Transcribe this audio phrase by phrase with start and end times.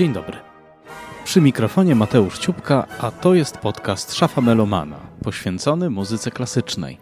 [0.00, 0.36] Dzień dobry.
[1.24, 6.98] Przy mikrofonie Mateusz Ciupka, a to jest podcast Szafa Melomana, poświęcony muzyce klasycznej.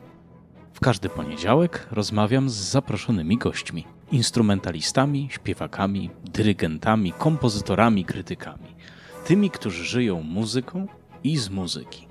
[0.73, 8.77] W każdy poniedziałek rozmawiam z zaproszonymi gośćmi, instrumentalistami, śpiewakami, dyrygentami, kompozytorami, krytykami,
[9.27, 10.87] tymi, którzy żyją muzyką
[11.25, 12.09] i z muzyki.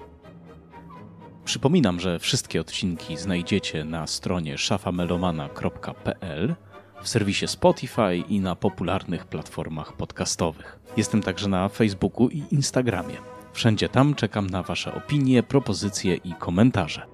[1.46, 6.56] Przypominam, że wszystkie odcinki znajdziecie na stronie szafamelomana.pl
[7.02, 10.80] w serwisie Spotify i na popularnych platformach podcastowych.
[10.98, 13.16] Jestem także na Facebooku i Instagramie.
[13.54, 17.06] Wszędzie tam czekam na Wasze opinie, propozycje i komentarze.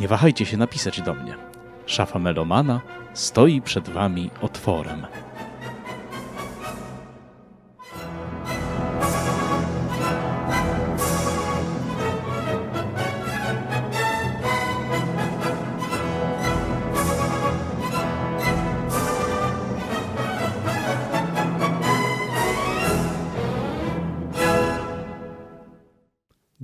[0.00, 1.34] Nie wahajcie się napisać do mnie.
[1.86, 2.80] Szafa Melomana
[3.14, 5.06] stoi przed Wami otworem.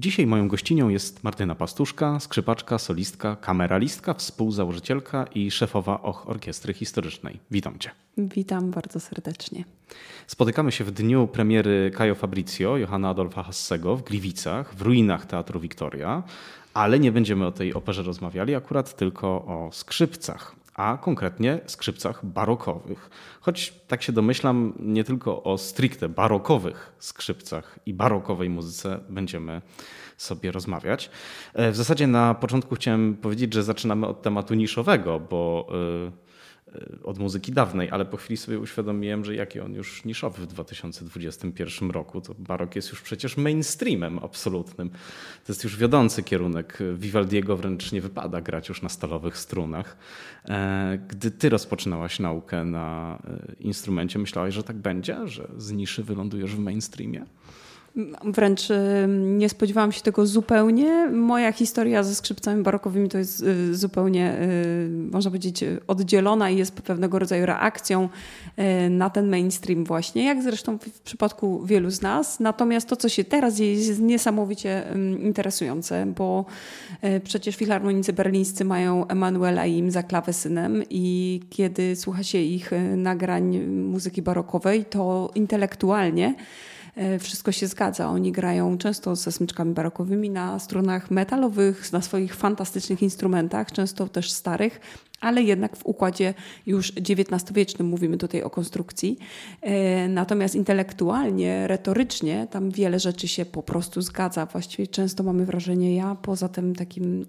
[0.01, 7.41] Dzisiaj moją gościnią jest Martyna Pastuszka, skrzypaczka, solistka, kameralistka, współzałożycielka i szefowa OCH Orkiestry Historycznej.
[7.51, 7.91] Witam Cię.
[8.19, 9.65] Witam bardzo serdecznie.
[10.27, 15.61] Spotykamy się w dniu premiery Caio Fabrizio, Johanna Adolfa Hassego w Gliwicach, w ruinach Teatru
[15.61, 16.23] Wiktoria,
[16.75, 23.11] ale nie będziemy o tej operze rozmawiali, akurat tylko o skrzypcach a konkretnie skrzypcach barokowych.
[23.41, 29.63] Choć tak się domyślam, nie tylko o stricte barokowych skrzypcach i barokowej muzyce będziemy
[30.17, 31.11] sobie rozmawiać.
[31.55, 36.30] E, w zasadzie na początku chciałem powiedzieć, że zaczynamy od tematu niszowego, bo yy,
[37.05, 41.91] od muzyki dawnej, ale po chwili sobie uświadomiłem, że jaki on już niszowy w 2021
[41.91, 42.21] roku.
[42.21, 44.91] To barok jest już przecież mainstreamem absolutnym.
[45.47, 46.79] To jest już wiodący kierunek.
[46.95, 49.97] Vivaldiego wręcz nie wypada grać już na stalowych strunach.
[50.49, 56.03] E, gdy ty rozpoczynałaś naukę na e, instrumencie, myślałaś, że tak będzie, że z niszy
[56.03, 57.25] wylądujesz w mainstreamie?
[58.25, 58.77] Wręcz y,
[59.09, 61.09] nie spodziewałam się tego zupełnie.
[61.13, 66.73] Moja historia ze skrzypcami barokowymi to jest y, zupełnie, y, można powiedzieć, oddzielona i jest
[66.73, 68.09] pewnego rodzaju reakcją
[68.91, 72.41] na ten mainstream właśnie, jak zresztą w przypadku wielu z nas.
[72.41, 74.83] Natomiast to, co się teraz dzieje, jest niesamowicie
[75.21, 76.45] interesujące, bo
[77.25, 84.23] przecież filharmonicy berlińscy mają Emanuela im za klawesynem i kiedy słucha się ich nagrań muzyki
[84.23, 86.35] barokowej, to intelektualnie
[87.21, 88.09] wszystko się zgadza.
[88.09, 94.31] Oni grają często ze smyczkami barokowymi na strunach metalowych, na swoich fantastycznych instrumentach, często też
[94.31, 94.81] starych,
[95.21, 96.35] ale jednak w układzie
[96.67, 99.19] już XIX-wiecznym mówimy tutaj o konstrukcji.
[99.63, 104.47] E, natomiast intelektualnie, retorycznie tam wiele rzeczy się po prostu zgadza.
[104.47, 107.27] Właściwie często mamy wrażenie, ja poza tym takim, e,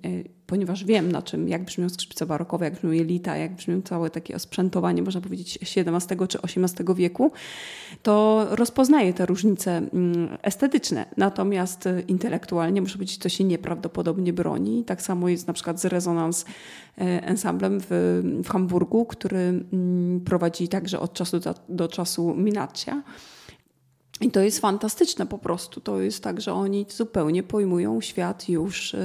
[0.48, 4.36] ponieważ wiem na czym, jak brzmią skrzypce barokowe, jak brzmią jelita, jak brzmią całe takie
[4.36, 7.32] osprzętowanie, można powiedzieć XVII czy XVIII wieku,
[8.04, 11.06] to rozpoznaję te różnice mm, estetyczne.
[11.18, 14.84] Natomiast e, intelektualnie, muszę powiedzieć, to się nieprawdopodobnie broni.
[14.84, 16.46] Tak samo jest na przykład z rezonans
[16.98, 19.40] ensemblem w, w Hamburgu, który
[19.74, 23.04] mm, prowadzi także od czasu do, do czasu Minacja.
[24.22, 25.82] I to jest fantastyczne po prostu.
[25.82, 29.00] To jest tak, że oni zupełnie pojmują świat już, yy,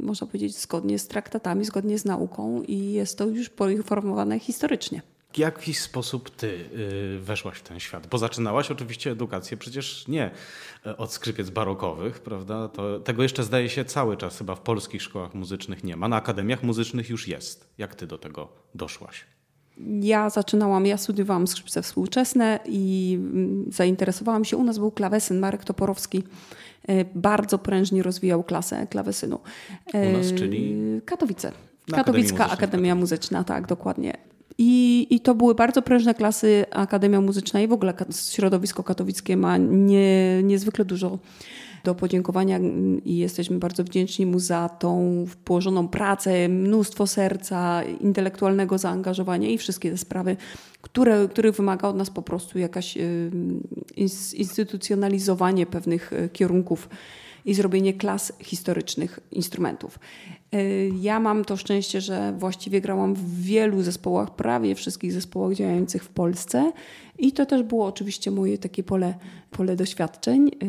[0.00, 5.02] można powiedzieć, zgodnie z traktatami, zgodnie z nauką i jest to już poinformowane historycznie.
[5.32, 8.06] W jaki sposób ty y, weszłaś w ten świat?
[8.06, 10.30] Bo zaczynałaś oczywiście edukację przecież nie
[10.86, 12.68] e, od skrzypiec barokowych, prawda?
[12.68, 16.08] To, tego jeszcze zdaje się cały czas chyba w polskich szkołach muzycznych nie ma.
[16.08, 17.68] Na akademiach muzycznych już jest.
[17.78, 19.24] Jak ty do tego doszłaś?
[20.00, 24.56] Ja zaczynałam, ja studiowałam skrzypce współczesne i mm, zainteresowałam się.
[24.56, 26.22] U nas był klawesyn Marek Toporowski.
[26.88, 29.40] E, bardzo prężnie rozwijał klasę klawesynu.
[29.94, 30.74] U nas, czyli?
[30.98, 31.52] E, Katowice.
[31.92, 34.31] Katowicka Akademia Muzyczna, tak, dokładnie.
[34.58, 37.94] I, I to były bardzo prężne klasy Akademia Muzyczna i w ogóle
[38.30, 41.18] środowisko katowickie ma nie, niezwykle dużo
[41.84, 42.60] do podziękowania
[43.04, 49.90] i jesteśmy bardzo wdzięczni mu za tą położoną pracę, mnóstwo serca, intelektualnego zaangażowania i wszystkie
[49.90, 50.36] te sprawy,
[50.82, 53.30] które, których wymaga od nas po prostu jakaś y,
[54.36, 56.88] instytucjonalizowanie pewnych y, kierunków
[57.44, 59.98] i zrobienie klas historycznych instrumentów.
[60.54, 66.04] Y, ja mam to szczęście, że właściwie grałam w wielu zespołach, prawie wszystkich zespołach działających
[66.04, 66.72] w Polsce
[67.18, 69.14] i to też było oczywiście moje takie pole,
[69.50, 70.50] pole doświadczeń.
[70.62, 70.66] Y,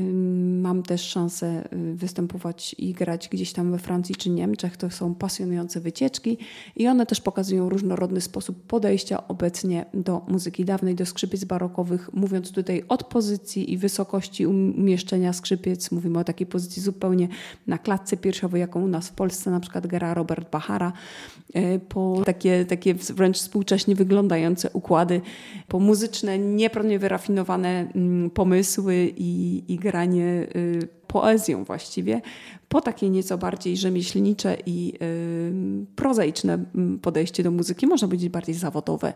[0.62, 4.77] mam też szansę y, występować i grać gdzieś tam we Francji czy Niemczech.
[4.77, 6.38] To są pasjonujące wycieczki
[6.75, 12.51] i one też pokazują różnorodny sposób podejścia obecnie do muzyki dawnej, do skrzypiec barokowych, mówiąc
[12.51, 15.91] tutaj od pozycji i wysokości umieszczenia skrzypiec.
[15.91, 17.27] Mówimy o takiej pozycji zupełnie
[17.68, 20.93] na klatce piersiowej, jaką u nas w Polsce na przykład gra Robert Bachara,
[21.55, 25.21] y, po takie, takie wręcz współcześnie wyglądające układy,
[25.67, 32.21] po muzyczne, nieprawnie wyrafinowane mm, pomysły i, i granie y, poezją właściwie,
[32.69, 36.59] po takie nieco bardziej rzemieślnicze i y, prozaiczne
[37.01, 39.13] podejście do muzyki, można powiedzieć bardziej zawodowe,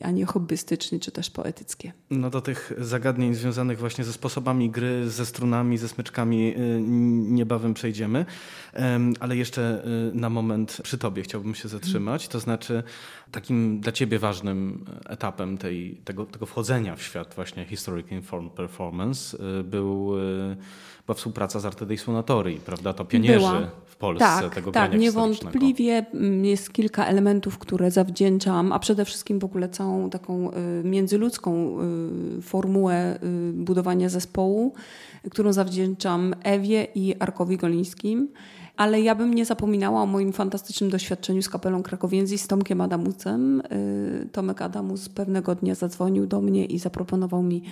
[0.00, 1.92] a nie hobbystyczne czy też poetyckie.
[2.10, 6.80] No do tych zagadnień związanych właśnie ze sposobami gry, ze strunami, ze smyczkami y,
[7.30, 8.26] niebawem przejdziemy,
[9.20, 9.82] ale jeszcze
[10.14, 12.82] na moment przy tobie chciałbym się zatrzymać, to znaczy
[13.30, 19.38] takim dla ciebie ważnym etapem tej, tego, tego wchodzenia w świat właśnie Historic Informed Performance
[19.64, 20.12] był
[21.10, 22.92] była współpraca z Arte dei Suonatori, prawda?
[22.92, 23.70] To pionierzy Była.
[23.84, 29.38] w Polsce tak, tego tak, niewątpliwie mm, jest kilka elementów, które zawdzięczam, a przede wszystkim
[29.38, 30.54] w ogóle całą taką y,
[30.84, 31.76] międzyludzką
[32.38, 34.74] y, formułę y, budowania zespołu,
[35.30, 38.28] którą zawdzięczam Ewie i Arkowi Golińskim
[38.76, 43.62] ale ja bym nie zapominała o moim fantastycznym doświadczeniu z kapelą krakowienzi z Tomkiem Adamusem.
[44.32, 47.62] Tomek Adamus pewnego dnia zadzwonił do mnie i zaproponował mi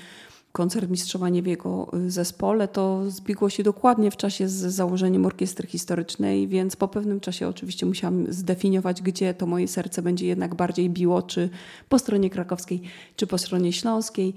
[0.58, 5.68] koncert mistrzowanie w jego y, zespole, to zbiegło się dokładnie w czasie z założeniem orkiestry
[5.68, 10.90] historycznej, więc po pewnym czasie oczywiście musiałam zdefiniować, gdzie to moje serce będzie jednak bardziej
[10.90, 11.50] biło, czy
[11.88, 12.82] po stronie krakowskiej,
[13.16, 14.34] czy po stronie śląskiej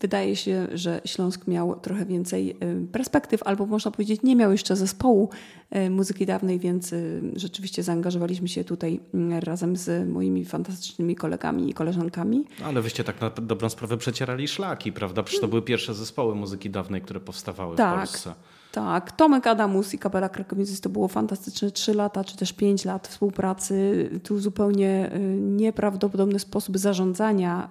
[0.00, 4.76] wydaje się, że Śląsk miał trochę więcej y, perspektyw, albo można powiedzieć, nie miał jeszcze
[4.76, 5.30] zespołu
[5.76, 9.00] y, muzyki dawnej, więc y, rzeczywiście zaangażowaliśmy się tutaj
[9.40, 12.44] razem z moimi fantastycznymi kolegami i koleżankami.
[12.64, 15.22] Ale wyście tak na dobrą sprawę przecierali szlaki, prawda?
[15.22, 17.94] Przecież to były pierwsze zespoły muzyki dawnej, które powstawały tak.
[17.94, 18.34] w Polsce.
[18.72, 23.08] Tak, Tomek Adamus i Kapela Krakowiec to było fantastyczne trzy lata, czy też pięć lat
[23.08, 24.10] współpracy.
[24.22, 27.68] Tu zupełnie y, nieprawdopodobny sposób zarządzania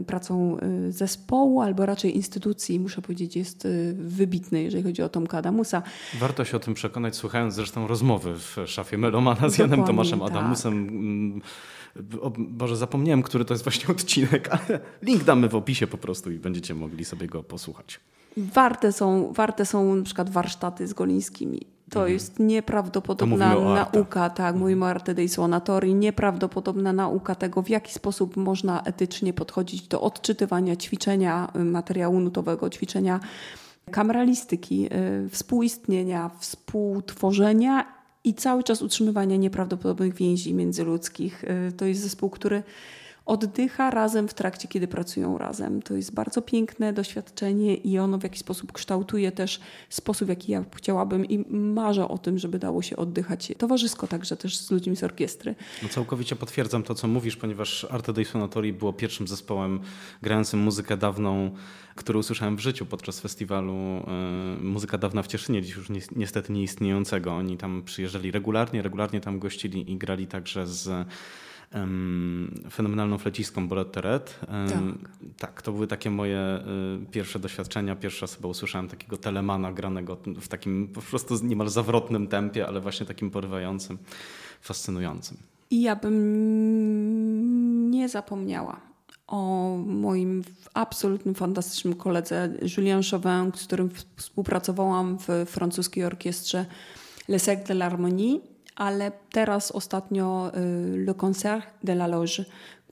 [0.00, 0.56] y, pracą
[0.88, 5.82] y, zespołu, albo raczej instytucji, muszę powiedzieć, jest wybitny, jeżeli chodzi o Tomka Adamusa.
[6.18, 10.30] Warto się o tym przekonać, słuchając zresztą rozmowy w szafie Melomana z Janem Tomaszem tak.
[10.30, 10.72] Adamusem.
[10.72, 11.40] Mm,
[12.20, 16.30] o Boże, zapomniałem, który to jest właśnie odcinek, ale link damy w opisie po prostu
[16.30, 18.00] i będziecie mogli sobie go posłuchać.
[18.36, 21.66] Warte są, warte są na przykład warsztaty z Golińskimi.
[21.90, 22.12] To mhm.
[22.12, 28.36] jest nieprawdopodobna nauka, tak, mówimy o Arte dei Suonatori, nieprawdopodobna nauka tego, w jaki sposób
[28.36, 33.20] można etycznie podchodzić do odczytywania, ćwiczenia y, materiału nutowego, ćwiczenia
[33.90, 37.86] kameralistyki, yy, współistnienia, współtworzenia
[38.24, 41.44] i cały czas utrzymywania nieprawdopodobnych więzi międzyludzkich.
[41.66, 42.62] Yy, to jest zespół, który
[43.30, 45.82] oddycha razem w trakcie, kiedy pracują razem.
[45.82, 50.52] To jest bardzo piękne doświadczenie i ono w jakiś sposób kształtuje też sposób, w jaki
[50.52, 54.96] ja chciałabym i marzę o tym, żeby dało się oddychać towarzysko także też z ludźmi
[54.96, 55.54] z orkiestry.
[55.82, 59.80] No całkowicie potwierdzam to, co mówisz, ponieważ Arte dei Suonatori było pierwszym zespołem
[60.22, 61.50] grającym muzykę dawną,
[61.94, 63.74] który usłyszałem w życiu podczas festiwalu
[64.58, 67.32] y, Muzyka Dawna w Cieszynie, dziś już ni niestety nieistniejącego.
[67.32, 71.08] Oni tam przyjeżdżali regularnie, regularnie tam gościli i grali także z
[72.70, 74.40] fenomenalną flecistką Bolette Red.
[74.46, 75.10] Tak.
[75.38, 76.60] tak, to były takie moje
[77.02, 77.96] y, pierwsze doświadczenia.
[77.96, 83.06] Pierwsza osoba usłyszałem takiego telemana granego w takim po prostu niemal zawrotnym tempie, ale właśnie
[83.06, 83.98] takim porywającym,
[84.60, 85.36] fascynującym.
[85.70, 88.80] I ja bym nie zapomniała
[89.26, 90.42] o moim
[90.74, 96.66] absolutnym fantastycznym koledze Julien Chauvin, z którym współpracowałam w francuskiej orkiestrze
[97.28, 98.40] Le Cercle de l'Harmonie
[98.80, 102.44] ale teraz ostatnio y, Le Concert de la Loge.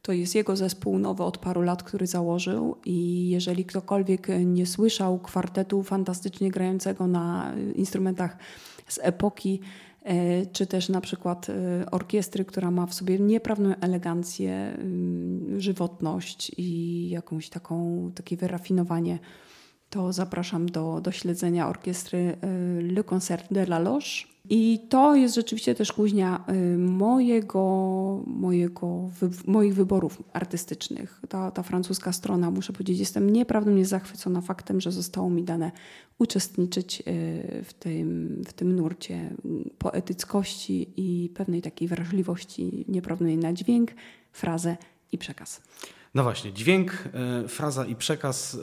[0.02, 5.18] To jest jego zespół nowy od paru lat, który założył i jeżeli ktokolwiek nie słyszał
[5.18, 8.36] kwartetu fantastycznie grającego na instrumentach
[8.88, 9.60] z epoki,
[10.06, 11.54] y, czy też na przykład y,
[11.90, 14.78] orkiestry, która ma w sobie nieprawną elegancję,
[15.56, 19.18] żywotność i jakąś taką, takie wyrafinowanie,
[19.90, 22.36] to zapraszam do, do śledzenia orkiestry
[22.82, 27.60] Le Concert de la Loge i to jest rzeczywiście też kuźnia y, mojego,
[28.26, 29.10] mojego,
[29.46, 31.20] moich wyborów artystycznych.
[31.28, 35.72] Ta, ta francuska strona, muszę powiedzieć, jestem nieprawdopodobnie zachwycona faktem, że zostało mi dane
[36.18, 37.04] uczestniczyć y,
[37.64, 39.30] w tym, w tym nurcie
[39.78, 43.90] poetyckości i pewnej takiej wrażliwości nieprawdopodobnej na dźwięk,
[44.32, 44.76] frazę
[45.12, 45.60] i przekaz.
[46.18, 46.92] No właśnie, dźwięk,
[47.44, 48.58] e, fraza i przekaz e,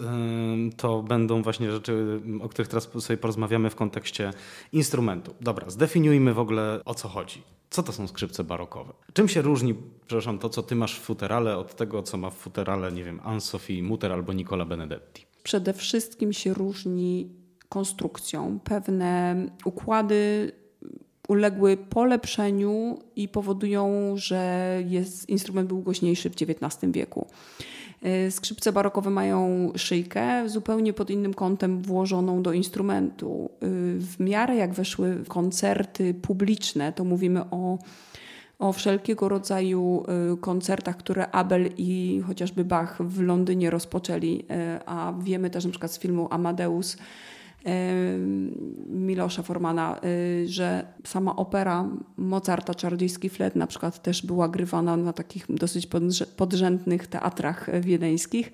[0.78, 4.32] to będą właśnie rzeczy, o których teraz sobie porozmawiamy w kontekście
[4.72, 5.36] instrumentu.
[5.42, 7.44] Dobra, zdefiniujmy w ogóle o co chodzi.
[7.70, 8.94] Co to są skrzypce barokowe?
[9.14, 9.76] Czym się różni,
[10.08, 13.20] przepraszam, to co ty masz w futerale od tego, co ma w futerale, nie wiem,
[13.24, 15.26] Anne-Sophie Mutter albo Nicola Benedetti?
[15.44, 17.30] Przede wszystkim się różni
[17.70, 19.36] konstrukcją, pewne
[19.66, 20.52] układy
[21.28, 27.28] uległy polepszeniu i powodują, że jest, instrument był głośniejszy w XIX wieku.
[28.28, 33.50] Y, skrzypce barokowe mają szyjkę zupełnie pod innym kątem włożoną do instrumentu.
[33.54, 33.58] Y,
[34.00, 37.78] w miarę jak weszły koncerty publiczne, to mówimy o,
[38.60, 40.04] o wszelkiego rodzaju
[40.34, 44.46] y, koncertach, które Abel i chociażby Bach w Londynie rozpoczęli,
[44.86, 46.98] a wiemy też na przykład z filmu Amadeus,
[48.88, 50.00] Milosza Formana,
[50.44, 55.88] y, że sama opera Mozarta, Czarodziejski Flet na przykład też była grywana na takich dosyć
[56.38, 58.52] podrzędnych teatrach wiedeńskich.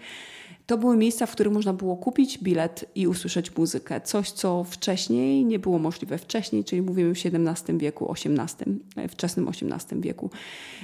[0.67, 4.01] To były miejsca, w których można było kupić bilet i usłyszeć muzykę.
[4.01, 10.01] Coś, co wcześniej nie było możliwe wcześniej, czyli mówimy w XVII wieku, XVIII, wczesnym XVIII
[10.01, 10.29] wieku.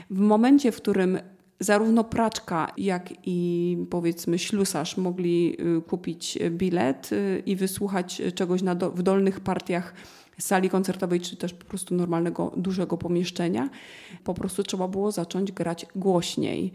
[0.10, 1.20] W momencie, w którym
[1.60, 8.92] zarówno praczka, jak i powiedzmy ślusarz mogli y, kupić bilet y, i wysłuchać czegoś do,
[8.92, 9.94] w dolnych partiach
[10.40, 13.70] sali koncertowej, czy też po prostu normalnego, dużego pomieszczenia.
[14.24, 16.72] Po prostu trzeba było zacząć grać głośniej.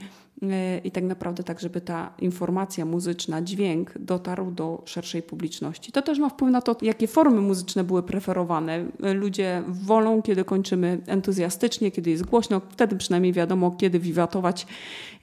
[0.84, 5.92] I tak naprawdę tak, żeby ta informacja muzyczna, dźwięk dotarł do szerszej publiczności.
[5.92, 8.86] To też ma wpływ na to, jakie formy muzyczne były preferowane.
[9.14, 14.66] Ludzie wolą, kiedy kończymy entuzjastycznie, kiedy jest głośno, wtedy przynajmniej wiadomo, kiedy wiwatować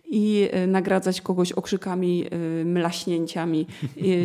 [0.09, 3.67] i e, nagradzać kogoś okrzykami, e, mlaśnięciami,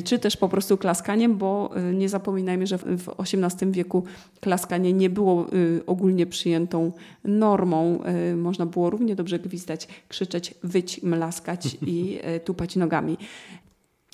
[0.05, 4.05] czy też po prostu klaskaniem, bo nie zapominajmy, że w XVIII wieku
[4.41, 5.47] klaskanie nie było
[5.87, 6.93] ogólnie przyjętą
[7.25, 7.99] normą.
[8.37, 13.17] Można było równie dobrze gwizdać, krzyczeć, wyć, mlaskać i tupać nogami.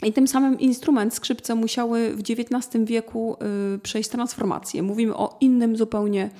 [0.02, 3.36] I tym samym instrument, skrzypce musiały w XIX wieku
[3.82, 4.82] przejść transformację.
[4.82, 6.30] Mówimy o innym zupełnie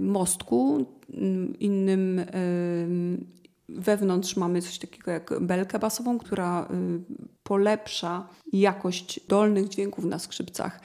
[0.00, 0.86] mostku,
[1.60, 2.20] innym
[3.68, 10.80] Wewnątrz mamy coś takiego jak belkę basową, która y, polepsza jakość dolnych dźwięków na skrzypcach.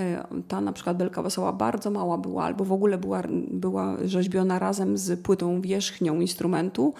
[0.00, 4.58] E, ta na przykład belka basowa bardzo mała była, albo w ogóle była, była rzeźbiona
[4.58, 6.94] razem z płytą wierzchnią instrumentu.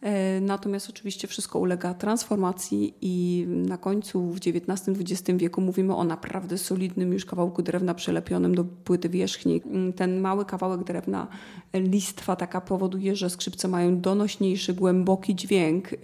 [0.00, 6.58] E, natomiast oczywiście wszystko ulega transformacji i na końcu w XIX-XX wieku mówimy o naprawdę
[6.58, 9.62] solidnym już kawałku drewna przylepionym do płyty wierzchni.
[9.96, 11.26] Ten mały kawałek drewna,
[11.74, 15.96] listwa taka powoduje, że skrzypce mają donośniejszy, głęboki dźwięk, e,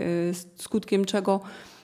[0.57, 1.78] skutkiem czego E,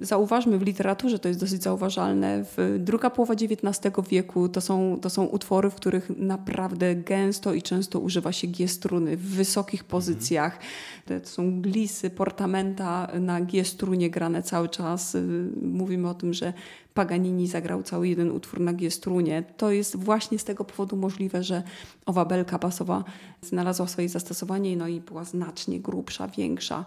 [0.00, 5.10] zauważmy w literaturze, to jest dosyć zauważalne, w druga połowa XIX wieku to są, to
[5.10, 10.58] są utwory, w których naprawdę gęsto i często używa się G-struny w wysokich pozycjach.
[11.06, 15.14] To są glisy, portamenta na G-strunie grane cały czas.
[15.14, 16.52] Y, mówimy o tym, że
[16.94, 19.44] Paganini zagrał cały jeden utwór na G-strunie.
[19.56, 21.62] To jest właśnie z tego powodu możliwe, że
[22.06, 23.04] owa belka basowa
[23.42, 26.84] znalazła swoje zastosowanie no i była znacznie grubsza, większa.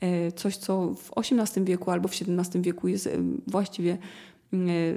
[0.00, 3.10] E, coś, co w XVIII wieku albo w XVII wieku jest e,
[3.46, 3.98] właściwie
[4.52, 4.56] e,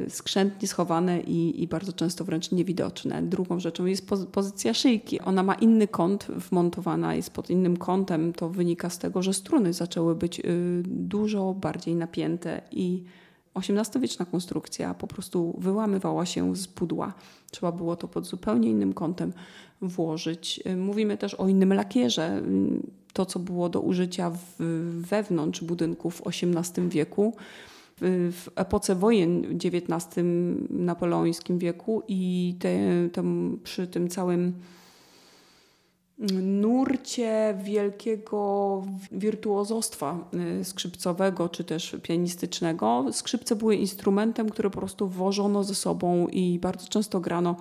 [0.09, 3.21] skrzętnie schowane i, i, bardzo często wręcz niewidoczne.
[3.24, 5.19] Drugą rzeczą jest pozycja szyjki.
[5.19, 8.33] Ona ma inny kąt, wmontowana jest pod innym kątem.
[8.33, 10.41] To wynika z tego, że struny zaczęły być
[10.83, 13.03] dużo bardziej napięte i
[13.55, 17.13] XVIII-wieczna konstrukcja po prostu wyłamywała się z pudła.
[17.51, 19.33] Trzeba było to pod zupełnie innym kątem
[19.81, 20.63] włożyć.
[20.77, 22.41] Mówimy też o innym lakierze.
[23.13, 24.55] To, co było do użycia w,
[25.01, 27.35] wewnątrz budynków w XVIII wieku,
[28.31, 30.25] w epoce wojen XIX
[30.69, 32.77] napoleońskim wieku i te,
[33.63, 34.53] przy tym całym
[36.43, 40.29] nurcie wielkiego wirtuozostwa
[40.62, 43.05] y, skrzypcowego czy też pianistycznego.
[43.12, 47.55] Skrzypce były instrumentem, który po prostu włożono ze sobą i bardzo często grano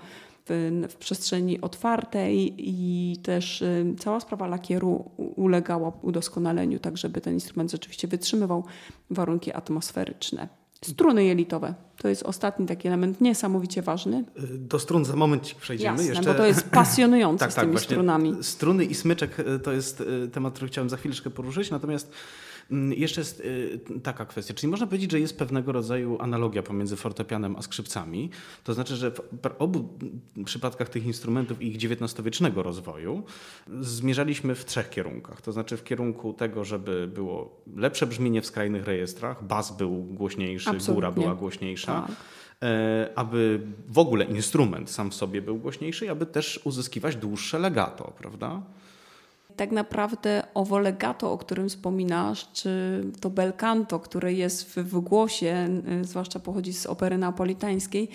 [0.46, 7.34] w, w przestrzeni otwartej i też y, cała sprawa lakieru ulegała udoskonaleniu, tak żeby ten
[7.34, 8.64] instrument rzeczywiście wytrzymywał
[9.10, 10.63] warunki atmosferyczne.
[10.86, 11.74] Struny jelitowe.
[11.96, 14.24] To jest ostatni taki element niesamowicie ważny.
[14.58, 15.96] Do strun za moment przejdziemy.
[15.96, 16.32] Jasne, Jeszcze...
[16.32, 18.36] bo to jest pasjonujące tak, z tymi tak, strunami.
[18.40, 21.70] Struny i smyczek y, to jest y, temat, który chciałem za chwileczkę poruszyć.
[21.70, 22.12] Natomiast
[22.96, 27.56] jeszcze jest y, taka kwestia, czyli można powiedzieć, że jest pewnego rodzaju analogia pomiędzy fortepianem
[27.56, 28.30] a skrzypcami.
[28.64, 29.20] To znaczy, że w
[29.58, 29.98] obu
[30.44, 33.22] przypadkach tych instrumentów i ich XIX-wiecznego rozwoju
[33.80, 35.42] zmierzaliśmy w trzech kierunkach.
[35.42, 40.70] To znaczy w kierunku tego, żeby było lepsze brzmienie w skrajnych rejestrach, bas był głośniejszy,
[40.70, 40.94] Absolutnie.
[40.94, 42.06] góra była głośniejsza.
[42.06, 42.16] Tak
[42.62, 48.12] e, aby w ogóle instrument sam w sobie był głośniejszy aby też uzyskiwać dłuższe legato,
[48.18, 48.62] prawda?
[49.56, 55.68] Tak naprawdę owo legato, o którym wspominasz, czy to bel canto, które jest w, głosie,
[56.00, 58.08] y, zwłaszcza pochodzi z opery napolitańskiej,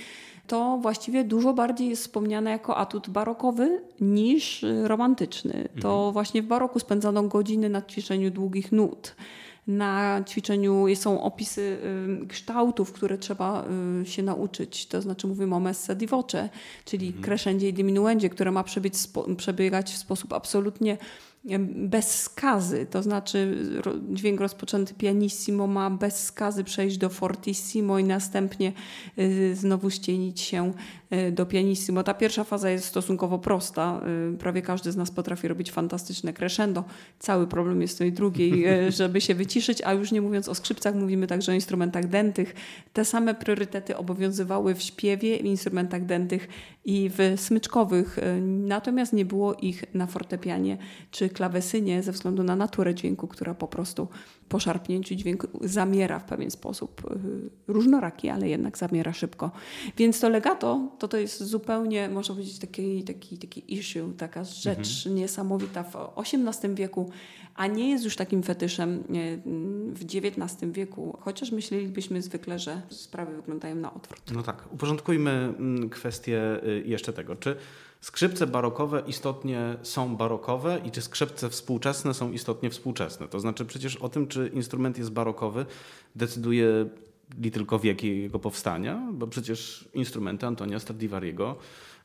[0.48, 5.69] to właściwie dużo bardziej jest wspomniane jako atut barokowy niż romantyczny.
[5.81, 6.13] To mhm.
[6.13, 9.15] właśnie w baroku spędzano godziny na ćwiczeniu długich nut.
[9.68, 11.78] Na ćwiczeniu są opisy
[12.28, 13.66] kształtów, które trzeba
[14.04, 14.86] się nauczyć.
[14.86, 16.50] To znaczy mówimy o messe di voce,
[16.86, 17.24] czyli mhm.
[17.24, 18.63] crescendzie i diminuendzie, które ma
[19.38, 20.98] przebiegać w sposób absolutnie
[21.67, 23.58] bez skazy, to znaczy
[24.10, 28.74] dźwięk rozpoczęty pianissimo ma bez skazy przejść do fortissimo i następnie
[29.19, 30.74] y, znowu ścienić się
[31.13, 32.03] y, do pianissimo.
[32.03, 34.01] Ta pierwsza faza jest stosunkowo prosta.
[34.34, 36.84] Y, prawie każdy z nas potrafi robić fantastyczne crescendo.
[37.19, 38.65] Cały problem jest w tej drugiej,
[38.98, 42.55] żeby się wyciszyć, a już nie mówiąc o skrzypcach, mówimy także o instrumentach dętych.
[42.93, 46.48] Te same priorytety obowiązywały w śpiewie, w instrumentach dętych
[46.89, 50.77] i w smyczkowych, natomiast nie było ich na fortepianie
[51.12, 54.08] czy klawesynie ze względu na naturę dźwięku, która po prostu
[54.50, 59.51] po szarpnięciu dźwięk zamiera w pewien sposób y, różnoraki, ale jednak zamiera szybko.
[59.98, 64.98] Więc to legato to, to jest zupełnie, można powiedzieć, taki, taki, taki issue, taka rzecz
[64.98, 65.15] mhm.
[65.15, 67.12] niesamowita w XVIII wieku,
[67.56, 69.03] a nie jest już takim fetyszem
[69.94, 74.22] w XIX wieku, chociaż myślelibyśmy zwykle, że sprawy wyglądają na odwrót.
[74.34, 77.36] No tak, uporządkujmy mm, kwestię y, jeszcze tego.
[77.36, 77.56] Czy
[78.01, 83.27] Skrzypce barokowe istotnie są barokowe i czy skrzypce współczesne są istotnie współczesne.
[83.27, 85.65] To znaczy przecież o tym, czy instrument jest barokowy,
[86.15, 86.89] decyduje
[87.38, 91.56] li tylko wiek jego powstania, bo przecież instrumenty Antonia Stradivariego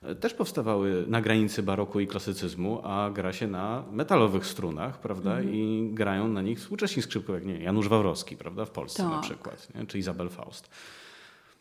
[0.02, 5.38] e, też powstawały na granicy baroku i klasycyzmu, a gra się na metalowych strunach, prawda?
[5.38, 5.54] Mm.
[5.54, 8.64] I grają na nich współcześni skrzypkowie, jak nie, Janusz Wawrowski, prawda?
[8.64, 9.12] W Polsce tak.
[9.12, 9.86] na przykład, nie?
[9.86, 10.70] czy Izabel Faust.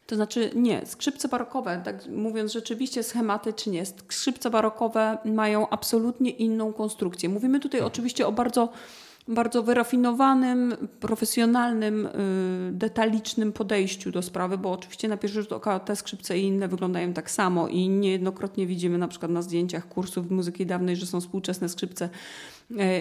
[0.07, 7.29] To znaczy nie, skrzypce barokowe, tak mówiąc rzeczywiście schematycznie, skrzypce barokowe mają absolutnie inną konstrukcję.
[7.29, 7.87] Mówimy tutaj tak.
[7.87, 8.69] oczywiście o bardzo
[9.27, 12.09] bardzo wyrafinowanym, profesjonalnym, y,
[12.71, 17.13] detalicznym podejściu do sprawy, bo oczywiście na pierwszy rzut oka te skrzypce i inne wyglądają
[17.13, 21.69] tak samo i niejednokrotnie widzimy na przykład na zdjęciach kursów muzyki dawnej, że są współczesne
[21.69, 22.09] skrzypce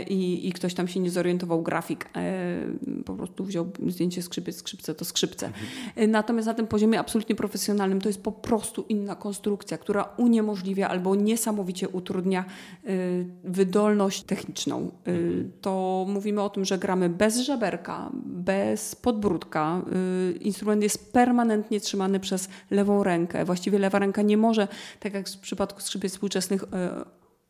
[0.08, 2.58] i, i ktoś tam się nie zorientował, grafik e,
[3.04, 5.46] po prostu wziął zdjęcie skrzypiec, skrzypce to skrzypce.
[5.46, 6.10] Mhm.
[6.10, 11.14] Natomiast na tym poziomie absolutnie profesjonalnym to jest po prostu inna konstrukcja, która uniemożliwia albo
[11.14, 12.44] niesamowicie utrudnia
[13.44, 14.90] wydolność techniczną.
[15.04, 15.52] Mhm.
[15.60, 19.82] To mówimy o tym, że gramy bez żeberka, bez podbródka.
[20.40, 23.44] Instrument jest permanentnie trzymany przez lewą rękę.
[23.44, 24.68] Właściwie lewa ręka nie może,
[25.00, 26.64] tak jak w przypadku skrzypiec współczesnych,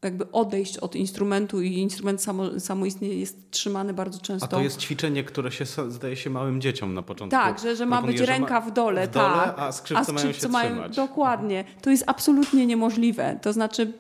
[0.03, 4.45] jakby odejść od instrumentu i instrument samo, samoistnie jest trzymany bardzo często.
[4.45, 7.31] A to jest ćwiczenie, które się zdaje się małym dzieciom na początku.
[7.31, 9.07] Tak, że, że ma być ręka w dole.
[9.07, 9.55] W dole, tak.
[9.59, 10.97] a skrzypce, a skrzypce mają się mają, trzymać.
[10.97, 11.65] Dokładnie.
[11.83, 13.39] To jest absolutnie niemożliwe.
[13.43, 13.93] To znaczy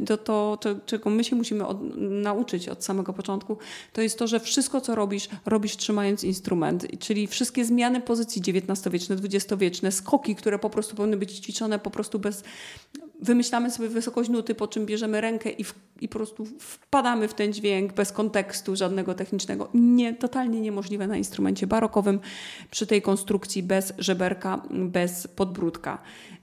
[0.00, 3.58] y, to, to, to czego my się musimy od, nauczyć od samego początku,
[3.92, 6.86] to jest to, że wszystko, co robisz, robisz trzymając instrument.
[6.98, 12.18] Czyli wszystkie zmiany pozycji XIX-wieczne, XX-wieczne, skoki, które po prostu powinny być ćwiczone po prostu
[12.18, 12.44] bez...
[13.22, 17.34] Wymyślamy sobie wysokość nuty, po czym bierzemy rękę i, w, i po prostu wpadamy w
[17.34, 19.68] ten dźwięk bez kontekstu żadnego technicznego.
[19.74, 22.20] Nie, totalnie niemożliwe na instrumencie barokowym
[22.70, 25.98] przy tej konstrukcji bez żeberka, bez podbródka.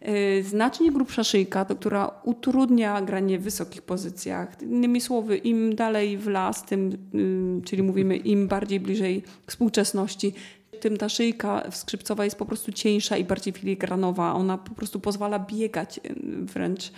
[0.07, 4.61] Y, znacznie grubsza szyjka, to, która utrudnia granie w wysokich pozycjach.
[4.61, 6.97] Innymi słowy, im dalej w las, tym,
[7.61, 10.33] y, czyli mówimy im bardziej bliżej współczesności,
[10.75, 14.33] tym ta szyjka skrzypcowa jest po prostu cieńsza i bardziej filigranowa.
[14.33, 16.91] Ona po prostu pozwala biegać y, wręcz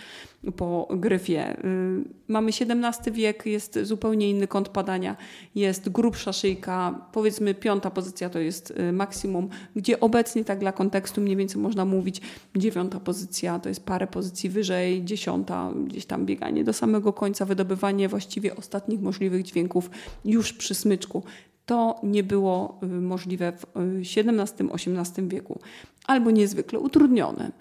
[0.55, 1.57] po gryfie.
[1.57, 5.15] Y, mamy XVII wiek, jest zupełnie inny kąt padania,
[5.55, 11.21] jest grubsza szyjka, powiedzmy piąta pozycja to jest y, maksimum, gdzie obecnie tak dla kontekstu
[11.21, 12.21] mniej więcej można mówić
[12.55, 18.09] dziewiąta pozycja to jest parę pozycji wyżej, dziesiąta gdzieś tam bieganie do samego końca, wydobywanie
[18.09, 19.89] właściwie ostatnich możliwych dźwięków
[20.25, 21.23] już przy smyczku.
[21.67, 25.59] To nie było y, możliwe w XVII-XVIII y, wieku
[26.05, 27.51] albo niezwykle utrudnione.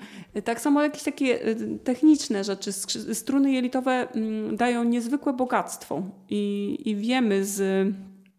[0.45, 2.73] Tak samo jakieś takie y, techniczne rzeczy,
[3.15, 7.89] struny jelitowe mm, dają niezwykłe bogactwo i, i wiemy z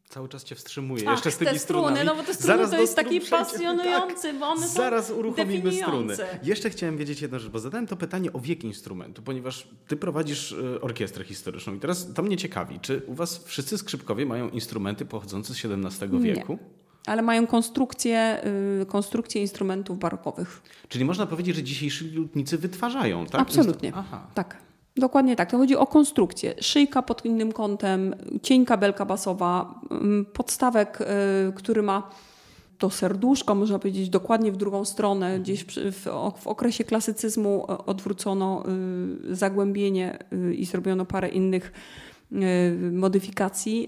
[0.10, 1.04] Cały czas cię wstrzymuje.
[1.08, 4.28] Ach, Jeszcze z tymi te struny, no bo te struny Zaraz to jest taki pasjonujący,
[4.32, 6.18] tak, bo one Zaraz uruchomimy struny.
[6.44, 10.52] Jeszcze chciałem wiedzieć jedną rzecz, bo zadałem to pytanie o wiek instrumentu, ponieważ ty prowadzisz
[10.52, 15.06] y, orkiestrę historyczną i teraz to mnie ciekawi, czy u was wszyscy skrzypkowie mają instrumenty
[15.06, 16.54] pochodzące z XVII wieku?
[16.54, 16.78] Nie.
[17.06, 18.42] Ale mają konstrukcję,
[18.82, 20.62] y, konstrukcję instrumentów barokowych.
[20.90, 23.42] Czyli można powiedzieć, że dzisiejsi lutnicy wytwarzają, tak?
[23.42, 23.92] Absolutnie.
[23.96, 24.28] Aha.
[24.34, 24.67] Tak.
[24.98, 25.52] Dokładnie tak.
[25.52, 26.54] To chodzi o konstrukcję.
[26.62, 31.06] Szyjka pod innym kątem, cień kabelka basowa, mm, podstawek, y,
[31.56, 32.10] który ma
[32.78, 35.40] to serduszko, można powiedzieć, dokładnie w drugą stronę.
[35.40, 36.08] Gdzieś w,
[36.48, 38.64] okresie klasycyzmu e, odwrócono
[39.32, 41.72] y, zagłębienie y, i zrobiono parę innych
[42.92, 43.88] modyfikacji,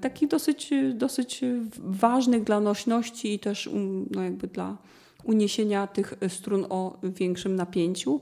[0.00, 1.40] takich dosyć, dosyć
[1.78, 3.70] ważnych dla nośności i też
[4.10, 4.76] no jakby dla
[5.24, 8.20] uniesienia tych strun o większym napięciu.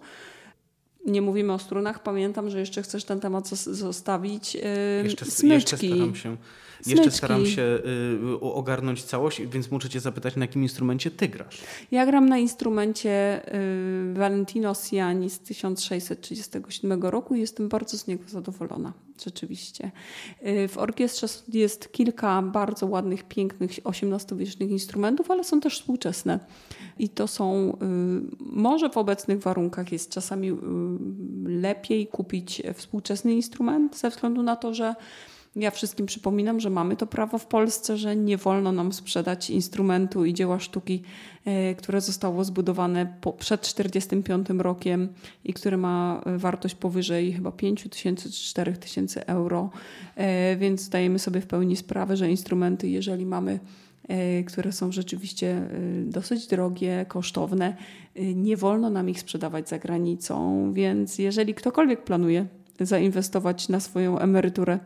[1.05, 2.03] Nie mówimy o strunach.
[2.03, 4.57] Pamiętam, że jeszcze chcesz ten temat zostawić.
[5.05, 5.49] Jeszcze, Smyczki.
[5.49, 6.37] jeszcze staram się
[6.87, 7.63] jeszcze staram się
[8.33, 11.61] y, ogarnąć całość, więc muszę cię zapytać, na jakim instrumencie ty grasz?
[11.91, 13.43] Ja gram na instrumencie
[14.11, 18.93] y, Valentino Siani z 1637 roku i jestem bardzo z niego zadowolona,
[19.25, 19.91] rzeczywiście.
[20.47, 26.41] Y, w orkiestrze jest kilka bardzo ładnych, pięknych XVIII-wiecznych instrumentów, ale są też współczesne.
[26.99, 27.77] I to są, y,
[28.41, 30.55] może w obecnych warunkach jest czasami y,
[31.45, 34.95] lepiej kupić współczesny instrument ze względu na to, że
[35.57, 40.25] ja wszystkim przypominam, że mamy to prawo w Polsce, że nie wolno nam sprzedać instrumentu
[40.25, 41.03] i dzieła sztuki,
[41.45, 45.09] e, które zostało zbudowane po, przed 1945 rokiem
[45.45, 49.71] i które ma wartość powyżej chyba 5 tysięcy czy 4 tysięcy euro.
[50.17, 53.61] E, więc zdajemy sobie w pełni sprawę, że instrumenty, jeżeli mamy
[54.09, 55.69] e, które są rzeczywiście
[56.05, 57.77] dosyć drogie, kosztowne.
[58.35, 62.47] Nie wolno nam ich sprzedawać za granicą, więc jeżeli ktokolwiek planuje
[62.81, 64.79] zainwestować na swoją emeryturę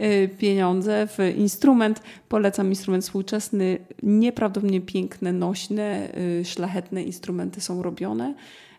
[0.00, 2.02] y, pieniądze w instrument.
[2.28, 3.78] Polecam instrument współczesny.
[4.02, 6.08] Nieprawdopodobnie piękne, nośne,
[6.40, 8.34] y, szlachetne instrumenty są robione.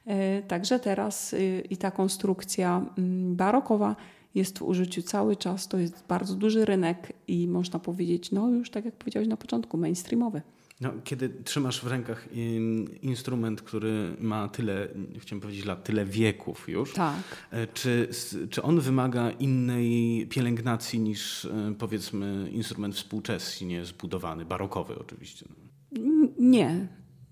[0.07, 1.35] Y, także teraz
[1.69, 3.95] i ta konstrukcja mm, barokowa
[4.35, 5.67] jest w użyciu cały czas.
[5.67, 9.77] To jest bardzo duży rynek i można powiedzieć, no już tak jak powiedziałeś na początku,
[9.77, 10.41] mainstreamowy.
[10.81, 12.27] No, kiedy trzymasz w rękach
[13.01, 14.87] instrument, który ma tyle,
[15.19, 17.15] chciałem powiedzieć lat, tyle wieków już, tak.
[17.51, 18.09] E, czy,
[18.49, 25.45] czy on wymaga innej pielęgnacji niż e, powiedzmy instrument współczesnie zbudowany, barokowy oczywiście?
[26.39, 26.87] Nie,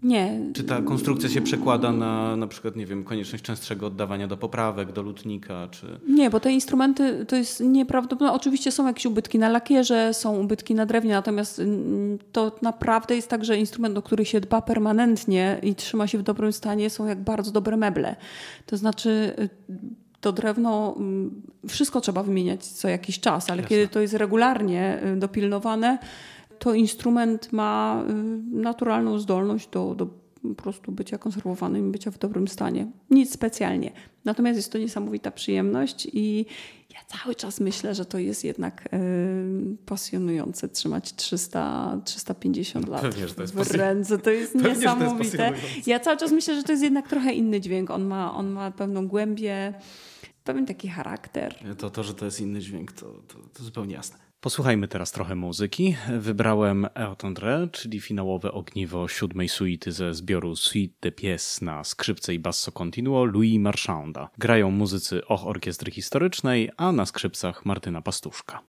[0.06, 0.40] nie.
[0.54, 4.92] Czy ta konstrukcja się przekłada na na przykład, nie wiem, konieczność częstszego oddawania do poprawek,
[4.92, 5.68] do lutnika?
[5.72, 6.00] Czy...
[6.08, 8.34] Nie, bo te instrumenty to jest nieprawdopodobne.
[8.34, 13.30] Oczywiście są jakieś ubytki na lakierze, są ubytki na drewnie, natomiast mm, to naprawdę jest
[13.30, 17.06] tak, że instrument, o który się dba permanentnie i trzyma się w dobrym stanie, są
[17.06, 18.16] jak bardzo dobre meble.
[18.66, 19.50] To znaczy y,
[20.22, 23.70] to drewno, mm, wszystko trzeba wymieniać co jakiś czas, ale Jasne.
[23.70, 25.98] kiedy to jest regularnie y, dopilnowane,
[26.60, 28.14] to instrument ma y,
[28.52, 30.08] naturalną zdolność do, do
[30.50, 32.88] po prostu bycia konserwowanym, bycia w dobrym stanie.
[33.10, 33.92] Nic specjalnie.
[34.26, 36.46] Natomiast jest to niesamowita przyjemność i
[36.94, 43.28] ja cały czas myślę, że to jest jednak yy, pasjonujące trzymać 300, 350 lat Pewnie,
[43.28, 44.18] to jest w ręce.
[44.18, 45.38] To jest Pewnie, niesamowite.
[45.38, 45.44] To
[45.76, 47.90] jest ja cały czas myślę, że to jest jednak trochę inny dźwięk.
[47.90, 49.74] On ma, on ma pewną głębię,
[50.44, 51.56] pewien taki charakter.
[51.78, 54.25] To, to że to jest inny dźwięk, to, to, to zupełnie jasne.
[54.46, 55.96] Posłuchajmy teraz trochę muzyki.
[56.20, 62.40] Wybrałem Eotendre, czyli finałowe ogniwo siódmej suity ze zbioru Suite de Pies na skrzypce i
[62.40, 64.30] basso continuo Louis Marchanda.
[64.38, 68.75] Grają muzycy Och Orkiestry Historycznej, a na skrzypcach Martyna Pastuszka.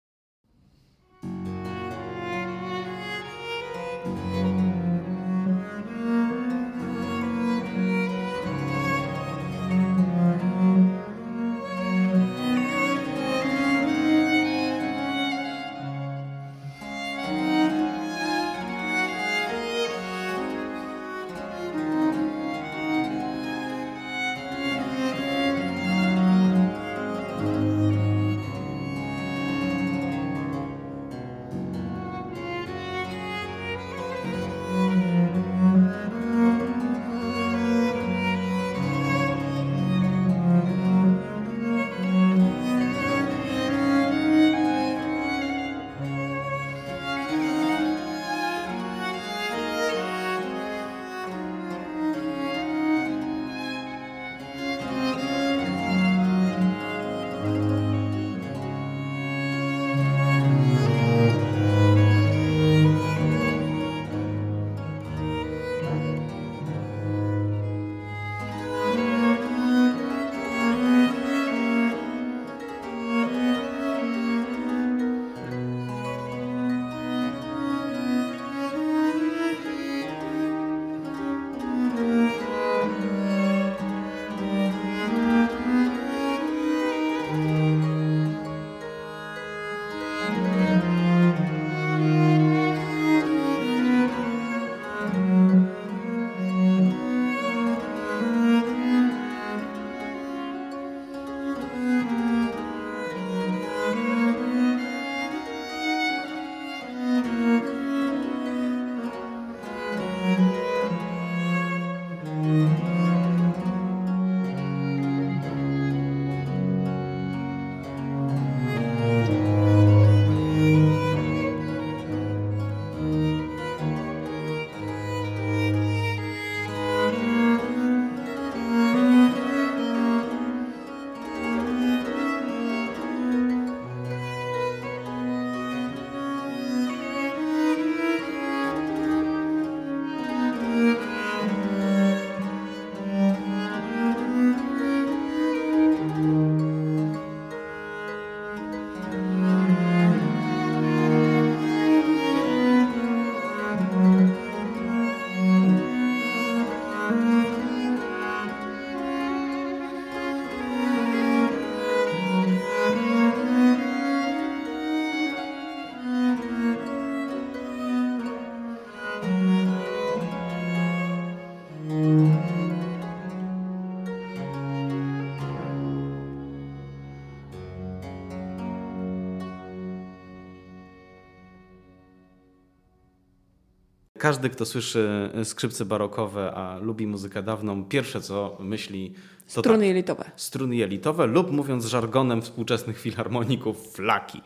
[184.19, 189.13] Każdy, kto słyszy skrzypce barokowe, a lubi muzykę dawną, pierwsze co myśli
[189.53, 190.31] to struny tak, jelitowe.
[190.35, 194.41] Struny jelitowe lub mówiąc żargonem współczesnych filharmoników, flaki.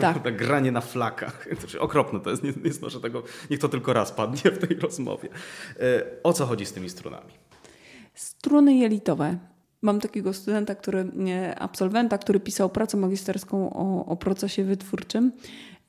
[0.00, 0.22] Tak.
[0.24, 1.48] tak granie na flakach.
[1.72, 4.76] To okropne to jest, nie, nie znoszę tego, niech to tylko raz padnie w tej
[4.76, 5.28] rozmowie.
[5.80, 7.32] E, o co chodzi z tymi strunami?
[8.14, 9.38] Struny jelitowe.
[9.82, 11.10] Mam takiego studenta, który,
[11.58, 15.32] absolwenta, który pisał pracę magisterską o, o procesie wytwórczym.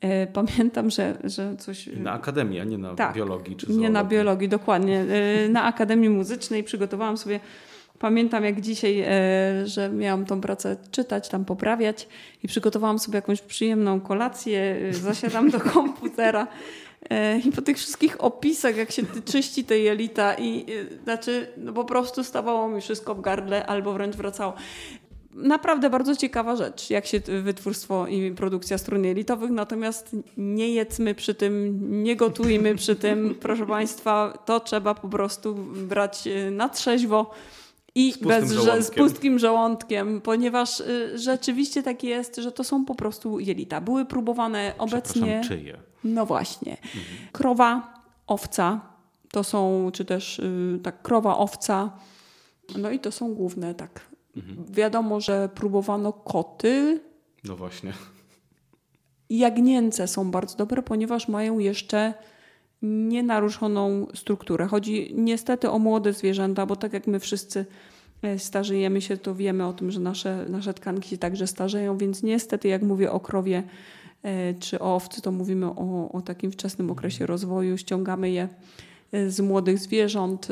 [0.01, 1.87] E, pamiętam, że, że coś.
[1.87, 3.83] Na akademii, a nie na tak, biologii czy zoologii.
[3.83, 4.99] Nie na biologii, dokładnie.
[4.99, 7.39] E, na Akademii Muzycznej przygotowałam sobie
[7.99, 9.07] Pamiętam jak dzisiaj, e,
[9.65, 12.07] że miałam tą pracę czytać, tam poprawiać
[12.43, 16.47] i przygotowałam sobie jakąś przyjemną kolację, zasiadam do komputera
[17.45, 20.65] i po tych wszystkich opisach, jak się czyści te jelita i
[21.03, 24.53] znaczy no po prostu stawało mi wszystko w gardle albo wręcz wracało.
[25.37, 31.35] Naprawdę bardzo ciekawa rzecz, jak się wytwórstwo i produkcja strun jelitowych, natomiast nie jedzmy przy
[31.35, 35.55] tym, nie gotujmy przy tym, proszę Państwa, to trzeba po prostu
[35.87, 37.31] brać na trzeźwo
[37.95, 42.85] i z bez, że, z pustkim żołądkiem, ponieważ y, rzeczywiście tak jest, że to są
[42.85, 43.81] po prostu jelita.
[43.81, 45.41] Były próbowane obecnie.
[45.47, 45.77] czyje?
[46.03, 46.71] No właśnie.
[46.71, 47.03] Mhm.
[47.31, 47.93] Krowa,
[48.27, 48.81] owca,
[49.31, 51.91] to są, czy też y, tak, krowa, owca,
[52.77, 54.06] no i to są główne, tak.
[54.37, 54.65] Mhm.
[54.69, 57.01] Wiadomo, że próbowano koty.
[57.43, 57.93] No właśnie.
[59.29, 62.13] Jagnięce są bardzo dobre, ponieważ mają jeszcze
[62.81, 64.67] nienaruszoną strukturę.
[64.67, 67.65] Chodzi niestety o młode zwierzęta, bo tak jak my wszyscy
[68.21, 72.23] e, starzejemy się, to wiemy o tym, że nasze, nasze tkanki się także starzeją, więc
[72.23, 73.63] niestety jak mówię o krowie
[74.23, 78.47] e, czy o owcy, to mówimy o, o takim wczesnym okresie rozwoju, ściągamy je
[79.11, 80.47] e, z młodych zwierząt.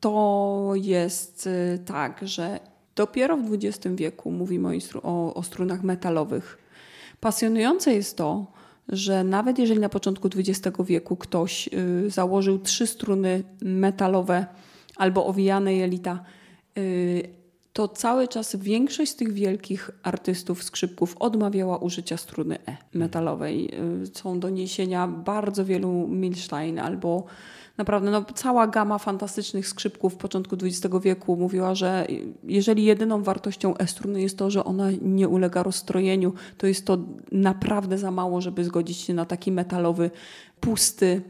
[0.00, 1.48] To jest
[1.86, 2.60] tak, że
[2.96, 6.58] dopiero w XX wieku mówimy o, o, o strunach metalowych.
[7.20, 8.46] Pasjonujące jest to,
[8.88, 11.68] że nawet jeżeli na początku XX wieku ktoś
[12.06, 14.46] y, założył trzy struny metalowe
[14.96, 16.24] albo owijane jelita,
[16.78, 17.28] y,
[17.72, 23.70] to cały czas większość z tych wielkich artystów, skrzypków odmawiała użycia struny E metalowej.
[24.02, 27.24] Y, są doniesienia bardzo wielu Milstein albo
[27.78, 32.06] naprawdę no, cała gama fantastycznych skrzypków początku XX wieku mówiła, że
[32.44, 36.98] jeżeli jedyną wartością e-struny jest to, że ona nie ulega rozstrojeniu, to jest to
[37.32, 40.10] naprawdę za mało, żeby zgodzić się na taki metalowy,
[40.60, 41.22] pusty,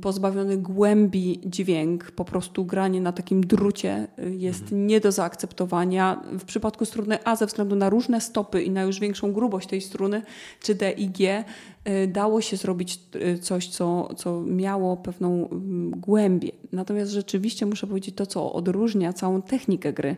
[0.00, 4.86] pozbawiony głębi dźwięk, po prostu granie na takim drucie y, jest mhm.
[4.86, 6.22] nie do zaakceptowania.
[6.38, 9.80] W przypadku struny A ze względu na różne stopy i na już większą grubość tej
[9.80, 10.22] struny,
[10.62, 11.44] czy D i G,
[11.88, 16.50] y, dało się zrobić y, coś, co, co miało pewną mm, głębię.
[16.72, 20.16] Natomiast rzeczywiście muszę powiedzieć to, co odróżnia całą technikę gry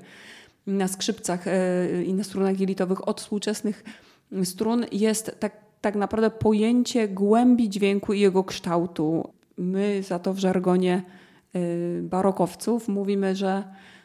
[0.66, 1.44] na skrzypcach
[2.06, 3.84] i na strunach jelitowych od współczesnych
[4.44, 10.38] strun jest tak tak naprawdę pojęcie głębi dźwięku i jego kształtu my za to w
[10.38, 11.02] żargonie
[11.56, 13.64] y, barokowców mówimy, że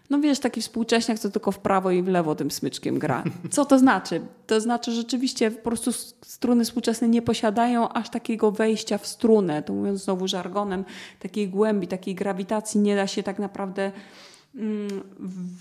[0.10, 3.24] no wiesz, taki współcześniak, co tylko w prawo i w lewo tym smyczkiem gra.
[3.52, 4.22] Co to znaczy?
[4.48, 9.74] To znaczy rzeczywiście po prostu struny współczesne nie posiadają aż takiego wejścia w strunę, to
[9.74, 10.86] mówiąc znowu żargonem,
[11.20, 13.92] takiej głębi, takiej grawitacji nie da się tak naprawdę
[14.56, 15.04] mm,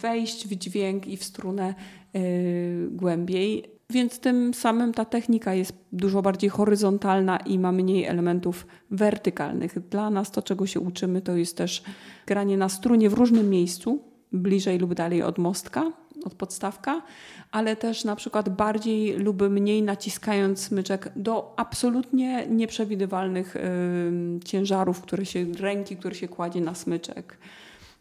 [0.03, 1.75] wejść w dźwięk i w strunę
[2.15, 3.76] yy, głębiej.
[3.91, 9.89] Więc tym samym ta technika jest dużo bardziej horyzontalna i ma mniej elementów wertykalnych.
[9.89, 11.83] Dla nas to, czego się uczymy, to jest też
[12.27, 15.93] granie na strunie w różnym miejscu, bliżej lub dalej od mostka,
[16.25, 17.03] od podstawka,
[17.51, 25.27] ale też na przykład bardziej lub mniej naciskając smyczek do absolutnie nieprzewidywalnych yy, ciężarów, które
[25.27, 27.39] się, ręki, które się kładzie na smyczek.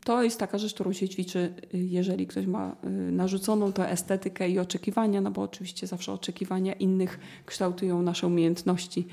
[0.06, 4.50] To jest taka rzecz, którą się ćwiczy, y, jeżeli ktoś ma y, narzuconą tę estetykę
[4.50, 9.08] i oczekiwania, no bo oczywiście zawsze oczekiwania innych kształtują nasze umiejętności.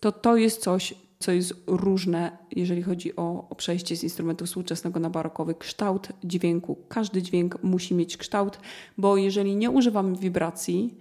[0.00, 5.00] To to jest coś, co jest różne, jeżeli chodzi o, o przejście z instrumentu współczesnego
[5.00, 5.54] na barokowy.
[5.54, 6.76] Kształt dźwięku.
[6.88, 8.58] Każdy dźwięk musi mieć kształt,
[8.98, 10.94] bo jeżeli nie używamy wibracji,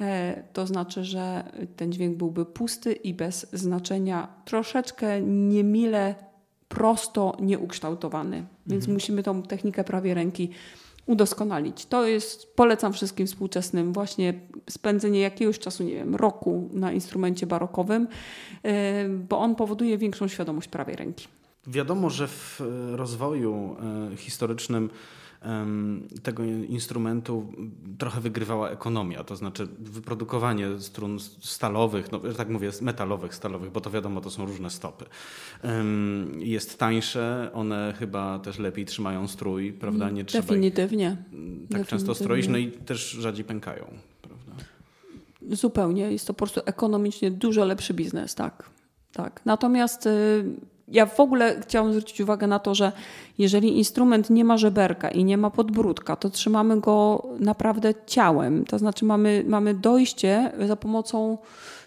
[0.00, 6.14] e, to znaczy, że ten dźwięk byłby pusty i bez znaczenia, troszeczkę niemile
[6.70, 8.46] prosto nieukształtowany.
[8.70, 8.94] Więc mhm.
[8.94, 10.50] musimy tą technikę prawie ręki
[11.06, 11.86] udoskonalić.
[11.86, 14.34] To jest, polecam wszystkim współczesnym właśnie
[14.70, 18.08] spędzenie jakiegoś czasu, nie wiem, roku na instrumencie barokowym,
[18.62, 21.28] e, bo on powoduje większą świadomość prawej ręki.
[21.66, 22.60] Wiadomo, że w
[22.92, 23.76] rozwoju
[24.12, 24.90] e, historycznym
[26.22, 27.52] tego instrumentu
[27.98, 33.90] trochę wygrywała ekonomia, to znaczy wyprodukowanie strun stalowych, no tak mówię, metalowych, stalowych, bo to
[33.90, 35.04] wiadomo, to są różne stopy.
[36.38, 40.10] Jest tańsze, one chyba też lepiej trzymają strój, prawda?
[40.10, 41.10] Nie trzeba Definitywnie.
[41.10, 41.84] tak Definitywnie.
[41.84, 43.84] często stroić, no i też rzadziej pękają.
[44.22, 44.52] Prawda?
[45.50, 46.12] Zupełnie.
[46.12, 48.70] Jest to po prostu ekonomicznie dużo lepszy biznes, tak.
[49.12, 49.40] tak.
[49.44, 50.44] Natomiast y,
[50.90, 52.92] ja w ogóle chciałam zwrócić uwagę na to, że
[53.38, 58.64] jeżeli instrument nie ma żeberka i nie ma podbródka, to trzymamy go naprawdę ciałem.
[58.64, 61.38] To znaczy mamy, mamy dojście za pomocą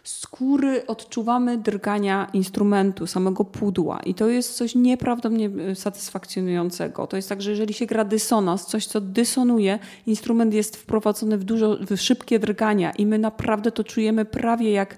[0.03, 3.99] skóry, odczuwamy drgania instrumentu, samego pudła.
[3.99, 7.07] I to jest coś nieprawdopodobnie satysfakcjonującego.
[7.07, 11.43] To jest tak, że jeżeli się gra dysonans, coś co dysonuje, instrument jest wprowadzony w
[11.43, 14.97] dużo w szybkie drgania i my naprawdę to czujemy prawie jak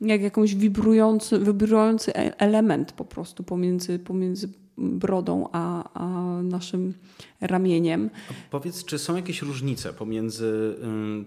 [0.00, 4.48] jak jakąś wibrujący, wibrujący e- element po prostu pomiędzy, pomiędzy
[4.80, 6.08] brodą a, a
[6.42, 6.94] naszym
[7.40, 8.10] ramieniem.
[8.30, 10.76] A powiedz, czy są jakieś różnice pomiędzy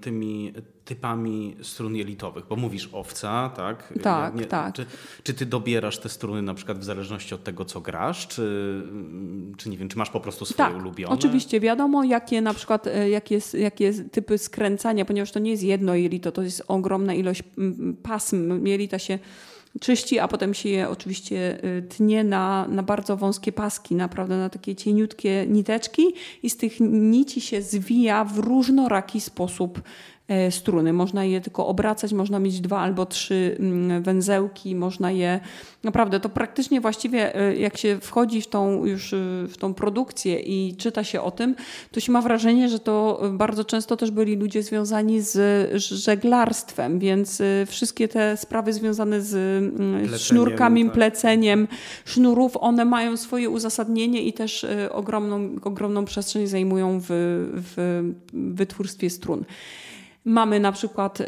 [0.02, 0.54] tymi
[0.86, 2.46] typami strun jelitowych?
[2.50, 3.94] Bo mówisz owca, tak?
[4.02, 4.74] Tak, Nie, tak.
[4.74, 4.86] Czy,
[5.24, 8.28] czy, ty dobierasz te struny na przykład w zależności od tego, co grasz?
[8.28, 8.82] Czy,
[9.58, 11.14] czy nie wiem, czy masz po prostu swoje tak, ulubione?
[11.14, 11.60] oczywiście.
[11.60, 16.32] Wiadomo, jakie na przykład, e, jakie, jakie typy skręcania, ponieważ to nie jest jedno jelito,
[16.32, 17.44] to jest ogromna ilość
[18.04, 18.66] pasm.
[18.66, 19.20] Jelita się
[19.82, 24.50] czyści, a potem się je oczywiście y, tnie na, na bardzo wąskie paski, naprawdę na
[24.50, 26.04] takie cieniutkie niteczki
[26.44, 29.82] i z tych nici się zwija w różnoraki sposób
[30.50, 30.94] struny.
[30.94, 35.40] Można je tylko obracać, można mieć dwa albo trzy mm, węzełki, można je
[35.84, 40.40] naprawdę to praktycznie właściwie e, jak się wchodzi w tą już e, w tą produkcję
[40.40, 41.56] i czyta się o tym,
[41.92, 47.42] to się ma wrażenie, że to bardzo często też byli ludzie związani z żeglarstwem, więc
[47.68, 50.94] wszystkie te sprawy związane z mm, Pleceniem, sznurkami, tak.
[50.94, 51.68] pleceniem
[52.06, 57.06] sznurów, one mają swoje uzasadnienie i też ogromną, ogromną przestrzeń zajmują w,
[57.54, 59.46] w wytwórstwie strun.
[60.26, 61.26] Mamy na przykład y,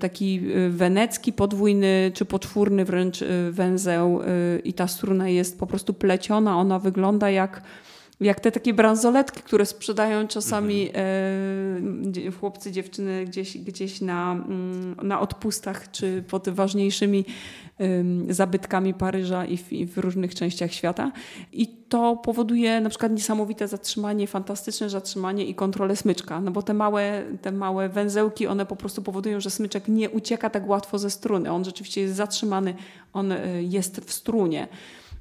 [0.00, 4.20] taki y, wenecki podwójny czy poczwórny wręcz y, węzeł
[4.64, 6.58] i ta struna jest po prostu pleciona.
[6.58, 7.62] Ona wygląda jak
[8.20, 12.12] jak te takie bransoletki, które sprzedają czasami mhm.
[12.26, 17.24] e, chłopcy, dziewczyny gdzieś, gdzieś na, mm, na odpustach czy pod ważniejszymi
[18.28, 21.12] zabytkami Paryża i w, i w, różnych częściach świata.
[21.52, 26.74] I to powoduje na przykład niesamowite zatrzymanie, fantastyczne zatrzymanie i kontrolę smyczka, no bo te
[26.74, 31.10] małe, te małe węzełki, one po prostu powodują, że smyczek nie ucieka tak łatwo ze
[31.10, 31.52] struny.
[31.52, 32.74] On rzeczywiście jest zatrzymany,
[33.12, 34.68] on e, jest w strunie.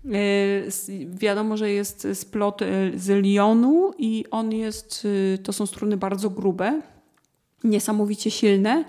[0.05, 5.07] E, wiadomo, że jest splot e, z lionu i on jest,
[5.43, 6.81] to są struny bardzo grube,
[7.63, 8.86] niesamowicie silne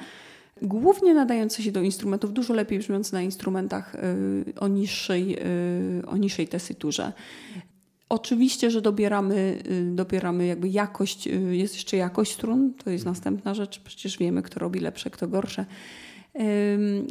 [0.63, 3.97] głównie nadające się do instrumentów, dużo lepiej brzmiące na instrumentach
[4.61, 5.37] o niższej,
[6.07, 7.13] o niższej tesyturze.
[8.09, 9.63] Oczywiście, że dobieramy,
[9.95, 14.81] dobieramy jakby jakość, jest jeszcze jakość strun, to jest następna rzecz, przecież wiemy, kto robi
[14.81, 15.67] lepsze, kto gorsze.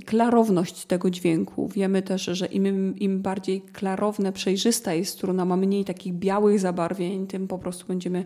[0.06, 1.68] Klarowność tego dźwięku.
[1.68, 7.28] Wiemy też, że im, im bardziej klarowne, przejrzysta jest struna, ma mniej takich białych zabarwień,
[7.28, 8.26] tym po prostu będziemy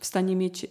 [0.00, 0.66] w stanie mieć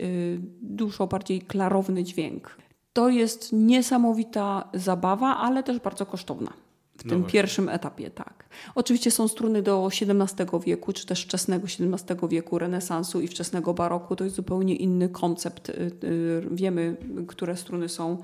[0.61, 2.57] dużo bardziej klarowny dźwięk.
[2.93, 6.53] To jest niesamowita zabawa, ale też bardzo kosztowna.
[6.97, 8.45] W no tym pierwszym etapie, tak.
[8.75, 14.15] Oczywiście są struny do XVII wieku, czy też wczesnego XVII wieku, renesansu i wczesnego baroku.
[14.15, 15.69] To jest zupełnie inny koncept.
[15.69, 18.17] Y, y, wiemy, które struny są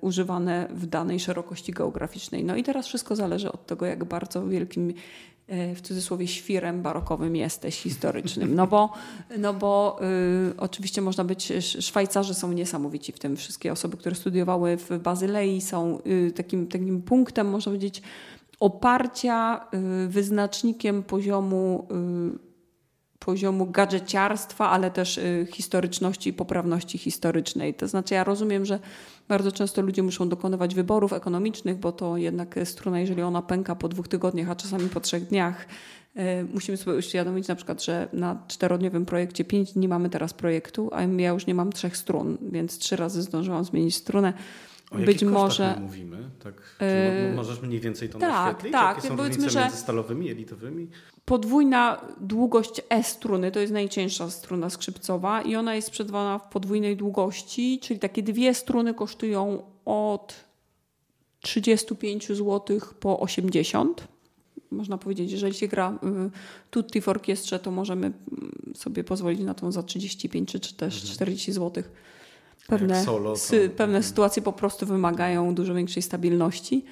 [0.00, 2.44] używane w danej szerokości geograficznej.
[2.44, 4.94] No i teraz wszystko zależy od tego, jak bardzo wielkim
[5.50, 8.54] E, w cudzysłowie świrem barokowym jesteś historycznym.
[8.54, 8.92] No bo,
[9.38, 10.00] no bo
[10.50, 13.36] y, oczywiście można być, Szwajcarzy są niesamowici w tym.
[13.36, 18.02] Wszystkie osoby, które studiowały w Bazylei są y, takim, takim punktem, można powiedzieć,
[18.60, 19.66] oparcia,
[20.04, 21.88] y, wyznacznikiem poziomu
[22.36, 22.49] y,
[23.20, 27.74] poziomu gadżeciarstwa, ale też y, historyczności i poprawności historycznej.
[27.74, 28.78] To znaczy ja rozumiem, że
[29.28, 33.88] bardzo często ludzie muszą dokonywać wyborów ekonomicznych, bo to jednak struna, jeżeli ona pęka po
[33.88, 35.66] dwóch tygodniach, a czasami po trzech dniach,
[36.16, 36.20] y,
[36.54, 41.02] musimy sobie uświadomić na przykład, że na czterodniowym projekcie pięć dni mamy teraz projektu, a
[41.02, 44.32] ja już nie mam trzech strun, więc trzy razy zdążyłam zmienić strunę.
[44.90, 46.76] O Być może mówimy, tak?
[46.78, 48.72] Czy możesz mniej więcej to tak, naświetlić?
[48.72, 50.88] Tak, Jakie są powiedzmy, różnice między stalowymi, elitowymi?
[51.24, 57.78] podwójna długość E-struny, to jest najcięższa struna skrzypcowa i ona jest sprzedawana w podwójnej długości,
[57.82, 60.44] czyli takie dwie struny kosztują od
[61.40, 64.08] 35 zł po 80
[64.70, 66.30] można powiedzieć, jeżeli się gra y,
[66.70, 71.50] tutti w orkiestrze, to możemy mm, sobie pozwolić na tą za 35 czy też 40
[71.50, 71.74] mhm.
[72.70, 73.56] Pewne, solo, to...
[73.76, 76.84] pewne sytuacje po prostu wymagają dużo większej stabilności.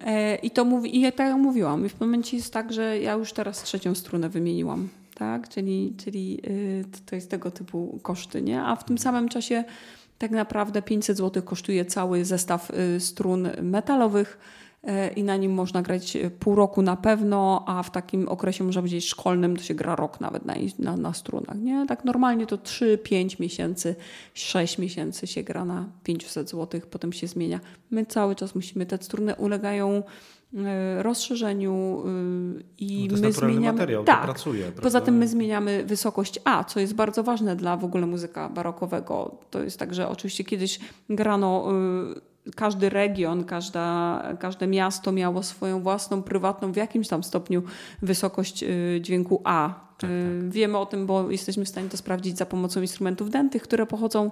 [0.00, 3.12] E, I to mówi, i tak jak mówiłam, i w momencie jest tak, że ja
[3.12, 4.88] już teraz trzecią strunę wymieniłam.
[5.14, 5.48] Tak?
[5.48, 8.62] Czyli, czyli y, to jest tego typu koszty, nie?
[8.62, 9.64] A w tym samym czasie
[10.18, 14.38] tak naprawdę 500 zł kosztuje cały zestaw y, strun metalowych
[15.16, 18.82] i na nim można grać e, pół roku na pewno, a w takim okresie, można
[18.82, 21.58] powiedzieć, szkolnym to się gra rok nawet na, na, na strunach.
[21.58, 21.86] Nie?
[21.86, 23.96] Tak normalnie to 3-5 miesięcy,
[24.34, 27.60] 6 miesięcy się gra na 500 zł, potem się zmienia.
[27.90, 30.02] My cały czas musimy, te struny ulegają
[30.98, 32.02] rozszerzeniu
[32.78, 33.72] i no my zmieniamy.
[33.72, 34.22] materiał, tak.
[34.22, 34.72] pracuje.
[34.82, 39.38] Poza tym my zmieniamy wysokość A, co jest bardzo ważne dla w ogóle muzyka barokowego.
[39.50, 40.78] To jest tak, że oczywiście kiedyś
[41.10, 41.68] grano
[42.54, 47.62] każdy region, każda, każde miasto miało swoją własną, prywatną, w jakimś tam stopniu
[48.02, 49.68] wysokość y, dźwięku A.
[49.68, 50.10] Tak, tak.
[50.10, 53.86] Y, wiemy o tym, bo jesteśmy w stanie to sprawdzić za pomocą instrumentów dętych, które
[53.86, 54.30] pochodzą y,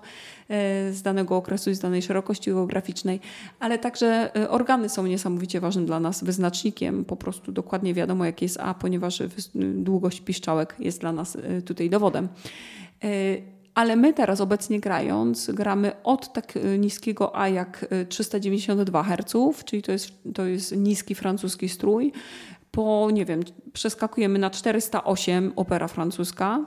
[0.93, 3.21] z danego okresu i z danej szerokości geograficznej,
[3.61, 7.05] ale także organy są niesamowicie ważnym dla nas wyznacznikiem.
[7.05, 9.23] Po prostu dokładnie wiadomo, jaki jest A, ponieważ
[9.75, 12.29] długość piszczałek jest dla nas tutaj dowodem.
[13.75, 19.65] Ale my teraz obecnie grając, gramy od tak y, niskiego A jak 392 y, Hz,
[19.65, 22.13] czyli to jest, to jest niski francuski strój,
[22.71, 23.41] po, nie wiem,
[23.73, 26.67] przeskakujemy na 408 opera francuska,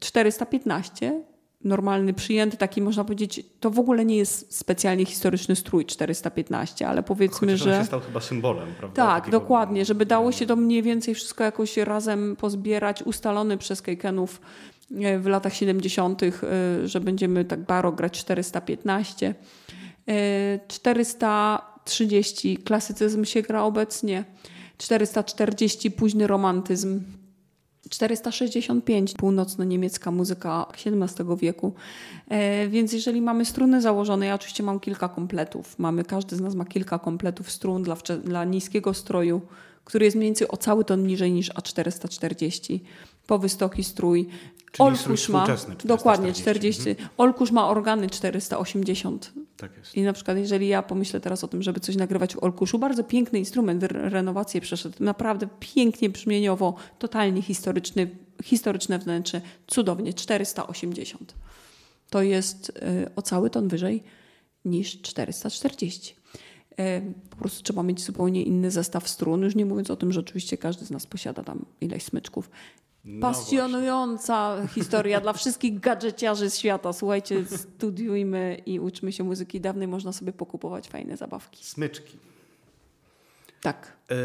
[0.00, 5.86] 415 e, normalny, przyjęty, taki można powiedzieć, to w ogóle nie jest specjalnie historyczny strój
[5.86, 7.78] 415, ale powiedzmy, Chociaż że...
[7.78, 9.06] się stał chyba symbolem, prawda?
[9.06, 9.40] Tak, Takiego...
[9.40, 14.40] dokładnie, żeby dało się to mniej więcej wszystko jakoś razem pozbierać, ustalony przez Kejkenów
[14.94, 16.32] E, w latach 70., e,
[16.84, 19.34] że będziemy tak barok grać 415.
[20.68, 24.24] 430 e, klasycyzm się gra obecnie,
[24.78, 27.00] 440 późny romantyzm,
[27.90, 31.74] 465 północno-niemiecka muzyka XVII wieku.
[32.68, 35.78] Więc jeżeli mamy struny założone, ja oczywiście mam kilka kompletów.
[35.78, 39.40] Mamy, każdy z nas ma kilka kompletów strun dla, dla niskiego stroju,
[39.84, 42.80] który jest mniej więcej o cały ton niżej niż A440
[43.26, 44.28] po wysoki strój.
[44.76, 45.46] Czyli Olkusz ma
[45.84, 46.90] dokładnie 40.
[46.90, 47.08] Mhm.
[47.16, 49.32] Olkusz ma organy 480.
[49.56, 49.96] Tak jest.
[49.96, 53.04] I na przykład, jeżeli ja pomyślę teraz o tym, żeby coś nagrywać w Olkuszu, bardzo
[53.04, 58.10] piękny instrument, renowację przeszedł, naprawdę pięknie brzmieniowo, totalnie historyczny,
[58.44, 61.34] historyczne wnętrze, cudownie 480.
[62.10, 64.02] To jest y, o cały ton wyżej
[64.64, 66.14] niż 440.
[66.80, 70.20] Y, po prostu trzeba mieć zupełnie inny zestaw strun, już nie mówiąc o tym, że
[70.20, 72.50] oczywiście każdy z nas posiada tam ileś smyczków.
[73.06, 76.92] No Pasjonująca no historia dla wszystkich gadżeciarzy świata.
[76.92, 79.88] Słuchajcie, studiujmy i uczmy się muzyki dawnej.
[79.88, 81.64] Można sobie pokupować fajne zabawki.
[81.64, 82.18] Smyczki.
[83.62, 83.92] Tak.
[84.10, 84.16] E,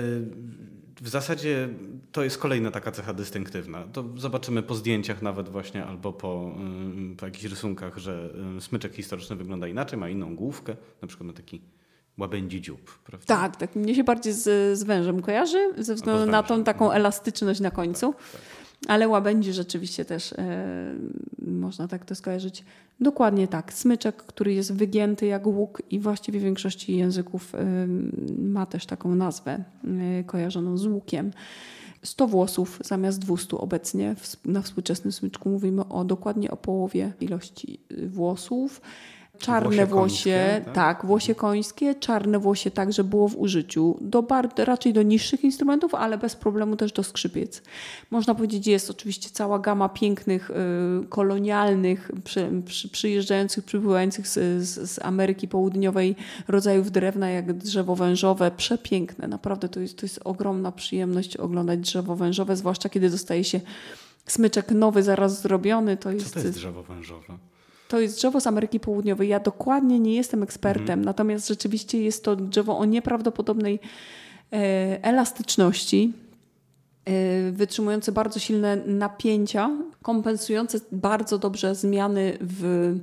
[1.01, 1.69] w zasadzie
[2.11, 3.83] to jest kolejna taka cecha dystynktywna.
[3.93, 6.55] To zobaczymy po zdjęciach nawet właśnie albo po,
[7.17, 11.61] po jakichś rysunkach, że smyczek historyczny wygląda inaczej, ma inną główkę, na przykład ma taki
[12.17, 13.25] łabędzi dziób, prawda?
[13.25, 13.75] Tak, tak.
[13.75, 16.95] Mnie się bardziej z, z wężem kojarzy, ze względu na tą taką no.
[16.95, 18.13] elastyczność na końcu.
[18.13, 18.41] Tak, tak.
[18.87, 20.95] Ale łabędzi rzeczywiście też e,
[21.47, 22.63] można tak to skojarzyć.
[22.99, 23.73] Dokładnie tak.
[23.73, 27.87] Smyczek, który jest wygięty jak łuk i właściwie w większości języków e,
[28.37, 31.31] ma też taką nazwę e, kojarzoną z łukiem.
[32.03, 34.15] 100 włosów zamiast 200 obecnie.
[34.45, 38.81] Na współczesnym smyczku mówimy o dokładnie o połowie ilości włosów
[39.41, 40.73] czarne włosie, włosie tak?
[40.73, 41.05] tak?
[41.05, 44.27] włosie końskie, czarne włosie także było w użyciu, do
[44.57, 47.61] raczej do niższych instrumentów, ale bez problemu też do skrzypiec.
[48.11, 54.89] Można powiedzieć, jest oczywiście cała gama pięknych, y, kolonialnych, przy, przy, przyjeżdżających, przybywających z, z,
[54.89, 56.15] z, Ameryki Południowej
[56.47, 59.27] rodzajów drewna, jak drzewo wężowe, przepiękne.
[59.27, 63.61] Naprawdę to jest, to jest ogromna przyjemność oglądać drzewo wężowe, zwłaszcza kiedy dostaje się
[64.25, 65.97] smyczek nowy, zaraz zrobiony.
[65.97, 67.50] To jest, Co to jest drzewo wężowe?
[67.91, 69.29] To jest drzewo z Ameryki Południowej.
[69.29, 71.01] Ja dokładnie nie jestem ekspertem, mhm.
[71.01, 73.79] natomiast rzeczywiście jest to drzewo o nieprawdopodobnej
[74.53, 76.13] e, elastyczności,
[77.05, 79.69] e, wytrzymujące bardzo silne napięcia,
[80.01, 82.95] kompensujące bardzo dobrze zmiany w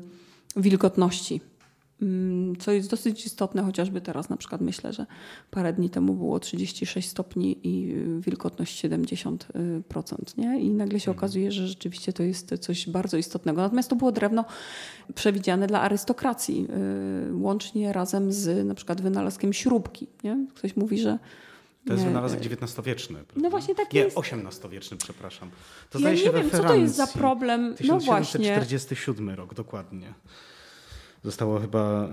[0.56, 1.40] wilgotności.
[2.02, 5.06] Mm, co jest dosyć istotne, chociażby teraz na przykład myślę, że
[5.50, 9.38] parę dni temu było 36 stopni i wilgotność 70%,
[10.36, 10.60] nie?
[10.60, 11.18] I nagle się mhm.
[11.18, 13.62] okazuje, że rzeczywiście to jest coś bardzo istotnego.
[13.62, 14.44] Natomiast to było drewno
[15.14, 16.66] przewidziane dla arystokracji,
[17.30, 20.46] y, łącznie razem z na przykład wynalazkiem śrubki, nie?
[20.54, 21.18] Ktoś mówi, że
[21.86, 23.24] to jest wynalazek XIX-wieczny.
[23.36, 24.16] No właśnie tak nie, jest.
[24.16, 25.50] Nie, XVIII-wieczny, przepraszam.
[25.90, 27.74] To ja nie się wiem, co to jest za problem.
[27.84, 28.38] No właśnie.
[28.38, 30.14] 1747 rok, dokładnie.
[31.24, 32.08] Została chyba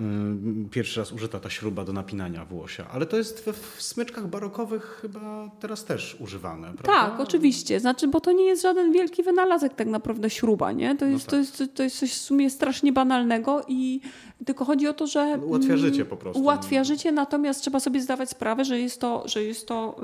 [0.65, 4.27] y, pierwszy raz użyta ta śruba do napinania włosia, ale to jest we, w smyczkach
[4.27, 7.09] barokowych chyba teraz też używane, prawda?
[7.09, 7.79] Tak, oczywiście.
[7.79, 10.95] Znaczy, bo to nie jest żaden wielki wynalazek tak naprawdę śruba, nie?
[10.95, 11.31] To no jest, no tak.
[11.31, 14.01] to jest, to jest coś w sumie strasznie banalnego i
[14.45, 15.39] tylko chodzi o to, że...
[15.45, 16.41] Ułatwia życie po prostu.
[16.41, 19.95] Ułatwia życie, natomiast trzeba sobie zdawać sprawę, że jest to, że jest to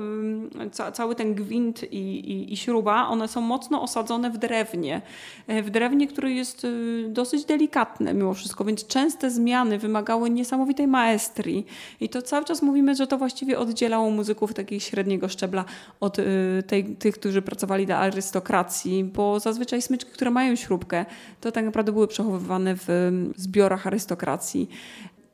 [0.72, 5.02] ca cały ten gwint i, i, i, śruba, one są mocno osadzone w drewnie.
[5.46, 10.86] E, w drewnie, które jest y, dosyć delikatne mimo wszystko, więc częste zmiany wymagały niesamowitej
[10.86, 11.66] maestrii.
[12.00, 15.64] I to cały czas mówimy, że to właściwie oddzielało muzyków takiego średniego szczebla
[16.00, 16.24] od y,
[16.66, 21.04] tej, tych, którzy pracowali dla arystokracji, bo zazwyczaj smyczki, które mają śrubkę,
[21.40, 24.21] to tak naprawdę były przechowywane w zbiorach arystokracji.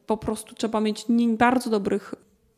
[0.07, 2.15] Po prostu trzeba mieć bardzo dobrych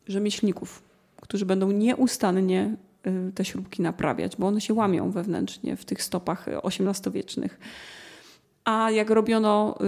[0.07, 0.83] rzemieślników,
[1.20, 2.76] którzy będą nieustannie
[3.07, 7.61] y, te śrubki naprawiać, bo one się łamią wewnętrznie w tych stopach XVIII-wiecznych.
[8.64, 9.78] A jak robiono,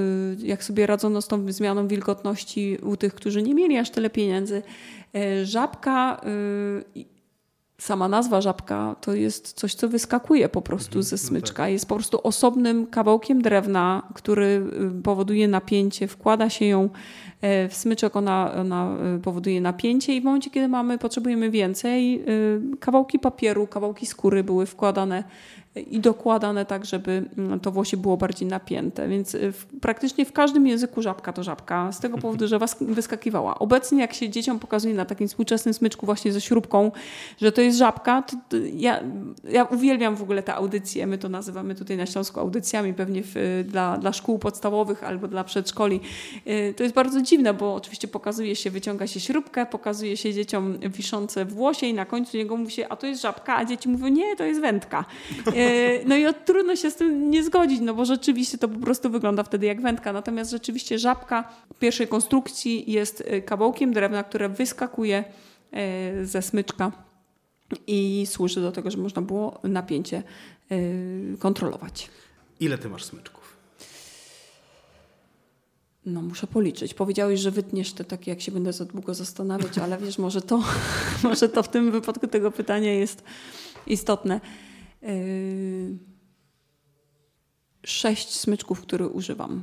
[0.42, 4.10] y, jak sobie radzono z tą zmianą wilgotności u tych, którzy nie mieli aż tyle
[4.10, 4.62] pieniędzy,
[5.16, 6.20] y, żabka
[7.82, 11.62] sama nazwa żabka to jest coś, co wyskakuje po prostu mhm, ze no smyczka.
[11.62, 11.72] Tak.
[11.72, 14.66] Jest po prostu osobnym kawałkiem drewna, który
[14.98, 16.90] y, powoduje napięcie, wkłada się ją
[17.40, 22.24] e, w smyczek, ona, ona y, powoduje napięcie i w momencie, kiedy mamy, potrzebujemy więcej,
[22.28, 25.24] y, kawałki papieru, kawałki skóry były wkładane
[25.76, 29.08] i dokładane tak, żeby mm, to włosie było bardziej napięte.
[29.08, 32.76] Więc y, w, praktycznie w każdym języku żabka to żabka, z tego powodu, że was
[32.80, 33.58] wyskakiwała.
[33.58, 36.90] Obecnie jak się dzieciom pokazuje na takim współczesnym smyczku właśnie ze śrubką,
[37.40, 39.00] że to jest żabka, to, to ja,
[39.50, 41.06] ja uwielbiam w ogóle te audycje.
[41.06, 45.44] My to nazywamy tutaj na Śląsku audycjami, pewnie w, dla, dla szkół podstawowych albo dla
[45.44, 46.00] przedszkoli.
[46.46, 50.78] Y, to jest bardzo dziwne, bo oczywiście pokazuje się, wyciąga się śrubkę, pokazuje się dzieciom
[50.78, 54.08] wiszące włosie i na końcu niego mówi się, a to jest żabka, a dzieci mówią,
[54.08, 55.04] nie, to jest wędka.
[55.62, 59.10] E, no i trudno się z tym nie zgodzić, no bo rzeczywiście to po prostu
[59.10, 60.12] wygląda wtedy jak wędka.
[60.12, 61.48] Natomiast rzeczywiście żabka
[61.78, 65.24] pierwszej konstrukcji jest e, kawałkiem drewna, które wyskakuje
[65.72, 66.92] e, ze smyczka
[67.86, 70.22] i służy do tego, żeby można było napięcie
[71.38, 72.10] kontrolować.
[72.60, 73.56] Ile ty masz smyczków?
[76.06, 76.94] No, muszę policzyć.
[76.94, 80.62] Powiedziałeś, że wytniesz te takie, jak się będę za długo zastanawiać, ale wiesz, może to,
[81.24, 83.24] może to w tym wypadku tego pytania jest
[83.86, 84.40] istotne.
[85.02, 85.98] Yy,
[87.84, 89.62] sześć smyczków, które używam,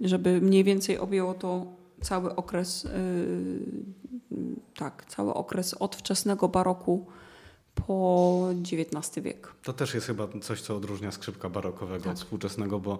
[0.00, 1.66] żeby mniej więcej objęło to
[2.00, 2.84] cały okres,
[4.30, 7.06] yy, tak, cały okres od wczesnego baroku
[7.86, 9.48] po XIX wiek.
[9.62, 12.12] To też jest chyba coś, co odróżnia skrzypka barokowego tak.
[12.12, 12.98] od współczesnego, bo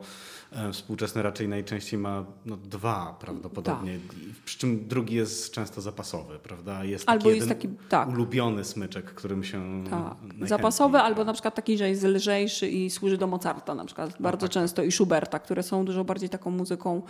[0.53, 4.17] e, współczesny raczej najczęściej ma no, dwa prawdopodobnie, tak.
[4.45, 6.85] przy czym drugi jest często zapasowy, prawda?
[6.85, 8.09] Jest albo taki jest taki tak.
[8.09, 10.49] ulubiony smyczek, którym się tak.
[10.49, 14.25] Zapasowy, albo na przykład taki, że jest lżejszy i służy do Mozarta na przykład no
[14.25, 14.55] bardzo tak.
[14.55, 17.03] często i Schuberta, które są dużo bardziej taką muzyką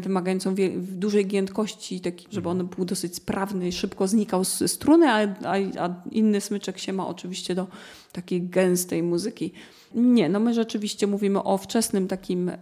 [0.00, 5.54] wymagającą dużej giętkości, taki, żeby on był dosyć sprawny, szybko znikał z struny, a, a,
[5.78, 7.66] a inny smyczek się ma oczywiście do
[8.12, 9.52] takiej gęstej muzyki.
[9.94, 12.56] Nie, no my rzeczywiście mówimy o wczesnym takim y,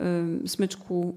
[0.46, 1.14] smyczku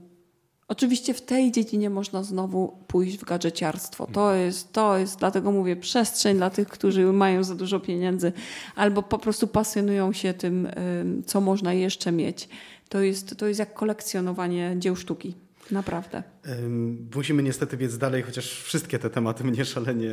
[0.70, 4.08] Oczywiście w tej dziedzinie można znowu pójść w gadżeciarstwo.
[4.08, 8.32] To jest, to jest, dlatego mówię, przestrzeń dla tych, którzy mają za dużo pieniędzy
[8.76, 10.68] albo po prostu pasjonują się tym,
[11.26, 12.50] co można jeszcze mieć.
[12.90, 15.47] To jest, to jest jak kolekcjonowanie dzieł sztuki.
[15.72, 16.24] Naprawdę.
[17.16, 20.12] Musimy niestety biec dalej, chociaż wszystkie te tematy mnie szalenie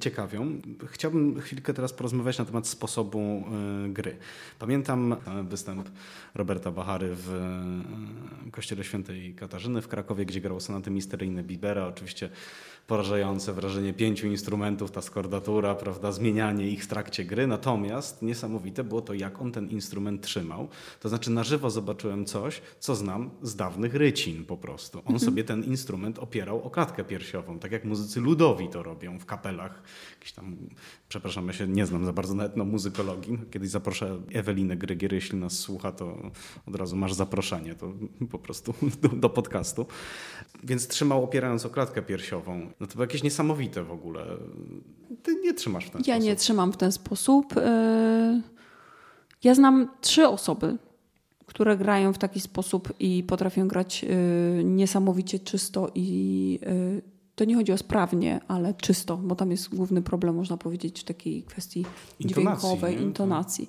[0.00, 0.60] ciekawią.
[0.90, 4.16] Chciałbym chwilkę teraz porozmawiać na temat sposobu e, gry.
[4.58, 5.88] Pamiętam e, występ
[6.34, 7.34] Roberta Bachary w
[8.48, 11.86] e, Kościele Świętej Katarzyny w Krakowie, gdzie grał sonaty misteryjne Bibera.
[11.86, 12.30] Oczywiście
[12.86, 17.46] porażające wrażenie pięciu instrumentów, ta skordatura, prawda, zmienianie ich w trakcie gry.
[17.46, 20.68] Natomiast niesamowite było to, jak on ten instrument trzymał.
[21.00, 24.98] To znaczy na żywo zobaczyłem coś, co znam z dawnych rycin po prostu.
[24.98, 25.20] On mhm.
[25.20, 29.82] sobie ten instrument opierał o klatkę piersiową, tak jak muzycy ludowi to robią w kapelach.
[30.18, 30.56] Jakiś tam,
[31.08, 33.38] przepraszam, ja się nie znam za bardzo na etnomuzykologii.
[33.50, 36.30] Kiedyś zaproszę Ewelinę Grygier, jeśli nas słucha, to
[36.66, 37.92] od razu masz zaproszenie, to
[38.30, 39.86] po prostu do, do podcastu.
[40.64, 42.70] Więc trzymał opierając o klatkę piersiową.
[42.80, 44.26] No to było jakieś niesamowite w ogóle.
[45.22, 46.24] Ty nie trzymasz w ten ja sposób.
[46.24, 47.56] Ja nie trzymam w ten sposób.
[47.56, 48.42] Y,
[49.44, 50.78] ja znam trzy osoby,
[51.52, 57.02] które grają w taki sposób i potrafią grać y, niesamowicie czysto i y,
[57.34, 61.04] to nie chodzi o sprawnie, ale czysto, bo tam jest główny problem, można powiedzieć, w
[61.04, 61.86] takiej kwestii
[62.20, 63.02] intonacji, dźwiękowej, nie?
[63.02, 63.68] intonacji.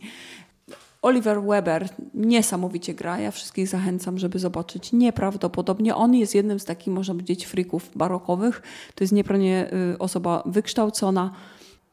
[1.01, 3.19] Oliver Weber niesamowicie gra.
[3.19, 4.93] Ja wszystkich zachęcam, żeby zobaczyć.
[4.93, 5.95] Nieprawdopodobnie.
[5.95, 8.61] On jest jednym z takich, można powiedzieć, frików barokowych.
[8.95, 11.33] To jest nieprawnie y, osoba wykształcona,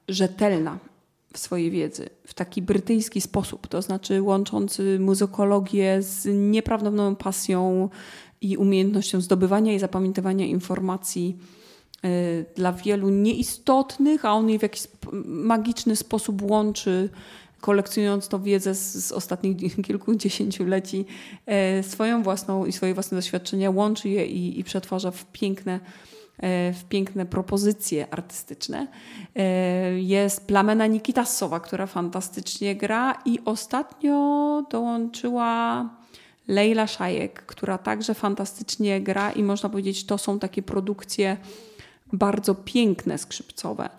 [0.09, 0.79] rzetelna
[1.33, 7.89] w swojej wiedzy, w taki brytyjski sposób, to znaczy łączący muzykologię z nieprawdopodobną pasją
[8.41, 11.37] i umiejętnością zdobywania i zapamiętywania informacji
[12.05, 14.83] y, dla wielu nieistotnych, a on je w jakiś
[15.25, 17.09] magiczny sposób łączy
[17.61, 19.57] kolekcjonując tą wiedzę z, z ostatnich
[19.87, 21.05] kilkudziesięcioleci,
[21.47, 25.81] e, swoją własną i swoje własne doświadczenia, łączy je i, i przetwarza w piękne,
[26.73, 28.87] w piękne propozycje artystyczne.
[29.37, 29.43] E,
[30.01, 35.89] jest Plamena Nikitassowa, która fantastycznie gra i ostatnio dołączyła
[36.49, 41.37] Leila Szajek, która także fantastycznie gra i można powiedzieć, to są takie produkcje
[42.13, 43.91] bardzo piękne, skrzypcowe.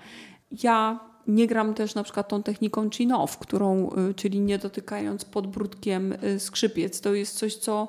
[0.63, 6.13] Ja nie gram też na przykład tą techniką chin-off, którą, y, czyli nie dotykając podbródkiem
[6.23, 7.01] y, skrzypiec.
[7.01, 7.87] To jest coś, co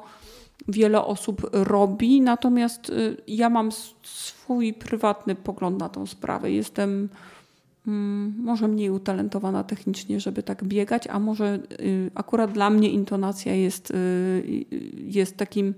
[0.69, 3.71] wiele osób robi, natomiast y, ja mam
[4.03, 6.51] swój prywatny pogląd na tą sprawę.
[6.51, 7.09] Jestem
[7.87, 13.55] mm, może mniej utalentowana technicznie, żeby tak biegać, a może y, akurat dla mnie intonacja
[13.55, 14.65] jest, y,
[14.97, 15.75] jest takim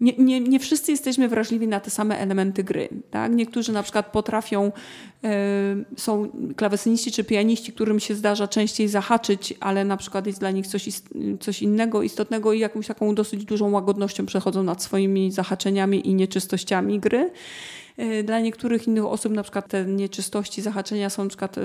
[0.00, 2.88] nie, nie, nie wszyscy jesteśmy wrażliwi na te same elementy gry.
[3.10, 3.34] Tak?
[3.34, 4.72] Niektórzy na przykład potrafią,
[5.24, 5.28] y,
[5.96, 10.66] są klawesyniści czy pianiści, którym się zdarza częściej zahaczyć, ale na przykład jest dla nich
[10.66, 10.88] coś,
[11.40, 17.00] coś innego, istotnego i jakąś taką dosyć dużą łagodnością przechodzą nad swoimi zahaczeniami i nieczystościami
[17.00, 17.30] gry.
[18.00, 21.56] Y, dla niektórych innych osób na przykład te nieczystości, zahaczenia są na przykład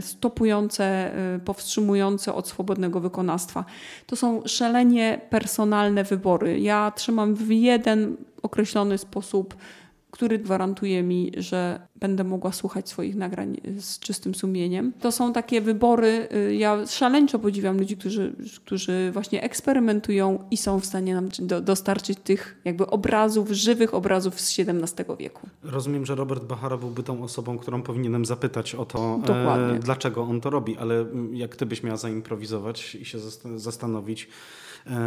[0.00, 3.64] stopujące, y, powstrzymujące od swobodnego wykonawstwa.
[4.06, 6.60] To są szalenie personalne wybory.
[6.60, 9.56] Ja trzymam w jeden określony sposób
[10.10, 14.92] który gwarantuje mi, że będę mogła słuchać swoich nagrań z czystym sumieniem.
[15.00, 16.28] To są takie wybory.
[16.34, 18.32] Y, ja szaleńczo podziwiam ludzi, którzy,
[18.64, 21.28] którzy właśnie eksperymentują i są w stanie nam
[21.62, 25.48] dostarczyć tych jakby obrazów, żywych obrazów z XVII wieku.
[25.62, 30.40] Rozumiem, że Robert Bachara byłby tą osobą, którą powinienem zapytać o to, e, dlaczego on
[30.40, 33.18] to robi, ale jak ty byś miała zaimprowizować i się
[33.56, 34.28] zastanowić,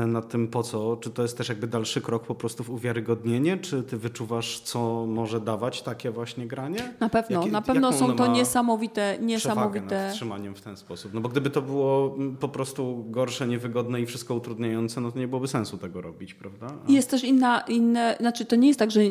[0.08, 0.98] nad tym po co?
[0.98, 3.58] Czy to jest też jakby dalszy krok po prostu w uwiarygodnienie?
[3.58, 6.94] Czy ty wyczuwasz, co może dawać takie właśnie granie?
[7.00, 10.06] Na pewno, Jakie, na pewno są to niesamowite, niesamowite.
[10.08, 11.14] Nad trzymaniem w ten sposób.
[11.14, 15.28] No bo gdyby to było po prostu gorsze, niewygodne i wszystko utrudniające, no to nie
[15.28, 16.68] byłoby sensu tego robić, prawda?
[16.88, 16.92] A...
[16.92, 19.02] Jest też inna, inne, znaczy to nie jest tak, że,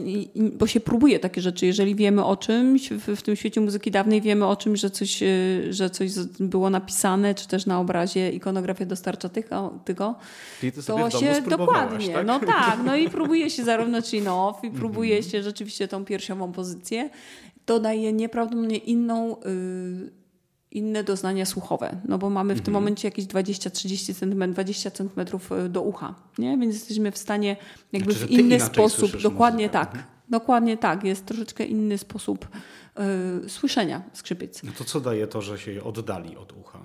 [0.52, 4.20] bo się próbuje takie rzeczy, jeżeli wiemy o czymś, w, w tym świecie muzyki dawnej
[4.20, 5.26] wiemy o czymś, że coś, e,
[5.70, 6.10] że coś
[6.40, 10.14] było napisane, czy też na obrazie ikonografia dostarcza tego, tego
[10.60, 12.12] Czyli ty sobie to się dokładnie.
[12.14, 12.26] Tak?
[12.26, 15.30] No tak, no i próbuje się zarówno chin-off i próbuje mm -hmm.
[15.32, 17.10] się rzeczywiście tą piersiową pozycję.
[17.64, 19.36] To daje nieprawdopodobnie inną.
[19.44, 20.20] Yy,
[20.70, 22.74] inne doznania słuchowe, no bo mamy w tym mhm.
[22.74, 25.08] momencie jakieś 20-30 cm, 20 cm
[25.68, 26.58] do ucha, nie?
[26.58, 27.56] Więc jesteśmy w stanie
[27.92, 29.78] jakby znaczy, w inny sposób, dokładnie muzykę.
[29.78, 30.04] tak, mhm.
[30.28, 32.48] dokładnie tak, jest troszeczkę inny sposób
[33.42, 34.62] yy, słyszenia skrzypiec.
[34.62, 36.78] No to co daje to, że się oddali od ucha?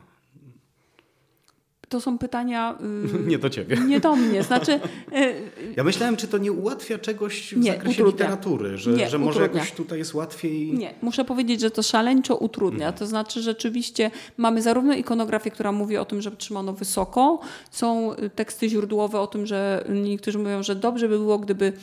[1.90, 2.78] To są pytania.
[3.14, 3.78] Yy, nie do ciebie.
[3.78, 4.44] Nie do mnie.
[4.44, 4.80] Znaczy,
[5.12, 5.36] yy,
[5.76, 8.26] ja myślałem, czy to nie ułatwia czegoś w nie, zakresie utrudnia.
[8.26, 9.60] literatury, że, nie, że może utrudnia.
[9.62, 10.74] jakoś tutaj jest łatwiej.
[10.74, 12.92] Nie, muszę powiedzieć, że to szaleńczo utrudnia.
[12.92, 17.40] To znaczy, rzeczywiście mamy zarówno ikonografię, która mówi o tym, że trzymano wysoko,
[17.72, 21.74] są teksty źródłowe o tym, że niektórzy mówią, że dobrze by było, gdyby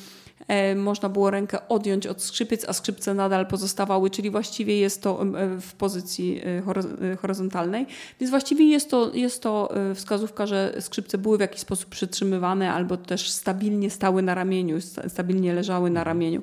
[0.76, 5.26] można było rękę odjąć od skrzypiec, a skrzypce nadal pozostawały, czyli właściwie jest to e,
[5.60, 7.86] w pozycji e, horyzontalnej.
[8.20, 12.96] Więc właściwie jest to, jest to wskazówka, że skrzypce były w jakiś sposób przytrzymywane albo
[12.96, 16.42] też stabilnie stały na ramieniu, stabilnie leżały na ramieniu.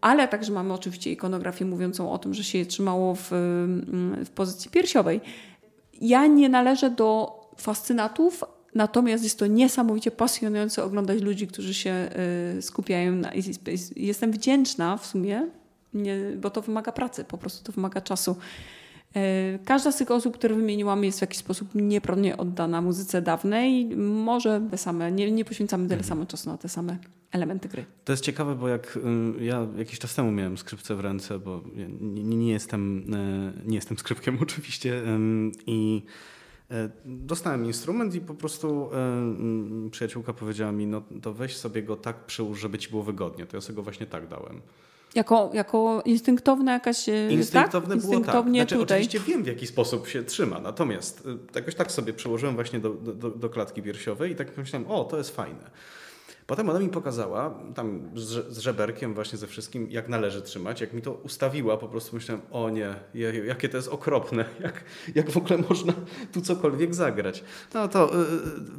[0.00, 3.28] Ale także mamy oczywiście ikonografię mówiącą o tym, że się je trzymało w,
[4.24, 5.20] w pozycji piersiowej.
[6.00, 8.44] Ja nie należę do fascynatów,
[8.74, 12.08] Natomiast jest to niesamowicie pasjonujące oglądać ludzi, którzy się
[12.58, 13.12] y, skupiają.
[13.12, 13.30] Na,
[13.96, 15.46] jestem wdzięczna w sumie,
[16.36, 18.36] bo to wymaga pracy, po prostu to wymaga czasu.
[19.16, 23.96] Y, każda z tych osób, które wymieniłam, jest w jakiś sposób nieprawnie oddana muzyce dawnej.
[23.96, 26.08] Może te same, nie, nie poświęcamy tyle mhm.
[26.08, 26.98] samo czasu na te same
[27.32, 27.84] elementy gry.
[28.04, 28.98] To jest ciekawe, bo jak
[29.40, 31.62] y, ja jakiś czas temu miałem skrzypce w ręce, bo
[32.00, 33.04] nie, nie jestem,
[33.66, 35.02] nie jestem skrzypkiem oczywiście
[35.66, 36.02] i
[37.04, 38.90] dostałem instrument i po prostu
[39.86, 43.46] e, przyjaciółka powiedziała mi, no to weź sobie go tak przyłóż, żeby ci było wygodnie.
[43.46, 44.60] To ja sobie go właśnie tak dałem.
[45.14, 47.08] Jako, jako instynktowne jakaś...
[47.08, 48.00] E, instynktowne tak?
[48.00, 48.68] było Instynktownie tak.
[48.68, 48.98] Znaczy, tutaj.
[48.98, 53.30] Oczywiście wiem w jaki sposób się trzyma, natomiast jakoś tak sobie przełożyłem właśnie do, do,
[53.30, 55.70] do klatki piersiowej i tak myślałem, o to jest fajne.
[56.48, 60.80] Potem ona mi pokazała, tam z, z żeberkiem właśnie ze wszystkim, jak należy trzymać.
[60.80, 62.94] Jak mi to ustawiła, po prostu myślałem, o nie,
[63.46, 64.84] jakie to jest okropne, jak,
[65.14, 65.92] jak w ogóle można
[66.32, 67.44] tu cokolwiek zagrać.
[67.74, 68.26] No to y,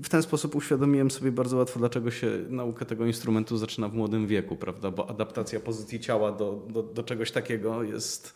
[0.04, 4.28] w ten sposób uświadomiłem sobie bardzo łatwo, dlaczego się naukę tego instrumentu zaczyna w młodym
[4.28, 4.92] wieku, prawda?
[4.92, 8.34] Bo adaptacja pozycji ciała do, do, do czegoś takiego jest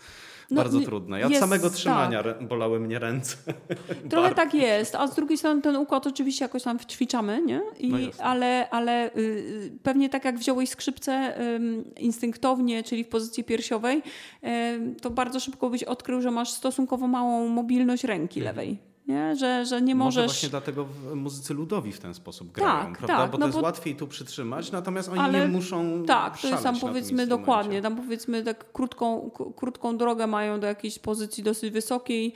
[0.53, 1.19] no, bardzo trudne.
[1.19, 2.47] Ja od samego trzymania tak.
[2.47, 3.37] bolały mnie ręce.
[4.09, 7.61] Trochę tak jest, a z drugiej strony ten układ oczywiście jakoś tam ćwiczamy, nie?
[7.79, 11.59] I, no ale ale y, pewnie tak jak wziąłeś skrzypce y,
[11.99, 14.01] instynktownie, czyli w pozycji piersiowej,
[14.43, 18.55] y, to bardzo szybko byś odkrył, że masz stosunkowo małą mobilność ręki mhm.
[18.55, 18.92] lewej.
[19.07, 19.35] Nie?
[19.35, 20.15] Że, że nie możesz...
[20.15, 23.17] Może właśnie dlatego muzycy ludowi w ten sposób grają, tak, prawda?
[23.17, 23.63] Tak, bo no to jest bo...
[23.63, 25.39] łatwiej tu przytrzymać, natomiast oni Ale...
[25.39, 30.59] nie muszą Tak, to jest tam powiedzmy dokładnie, tam powiedzmy tak krótką, krótką drogę mają
[30.59, 32.33] do jakiejś pozycji dosyć wysokiej,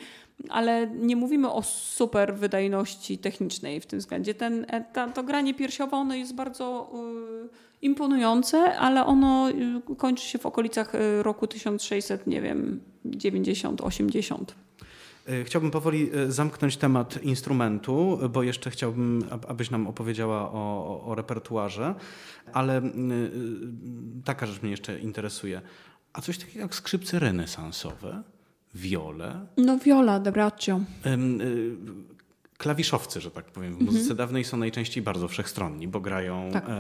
[0.50, 4.34] ale nie mówimy o super wydajności technicznej w tym względzie.
[4.34, 6.92] Ten, e, ta, to granie piersiowe ono jest bardzo
[7.46, 7.50] y,
[7.82, 14.56] imponujące, ale ono y, kończy się w okolicach y, roku 1600, nie wiem, 90, 80.
[15.28, 21.16] E, chciałbym powoli e, zamknąć temat instrumentu, bo jeszcze chciałbym, abyś nam opowiedziała o, o
[21.16, 21.96] repertuarze,
[22.54, 22.82] ale
[24.26, 25.62] taka rzecz mnie jeszcze interesuje.
[26.14, 28.24] A coś takiego jak skrzypce renesansowe,
[28.76, 29.46] wiole?
[29.58, 30.80] No viola de braccio
[32.58, 34.18] klawiszowcy, że tak powiem, w muzyce mhm.
[34.18, 36.70] dawnej są najczęściej bardzo wszechstronni, bo grają tak.
[36.70, 36.74] e,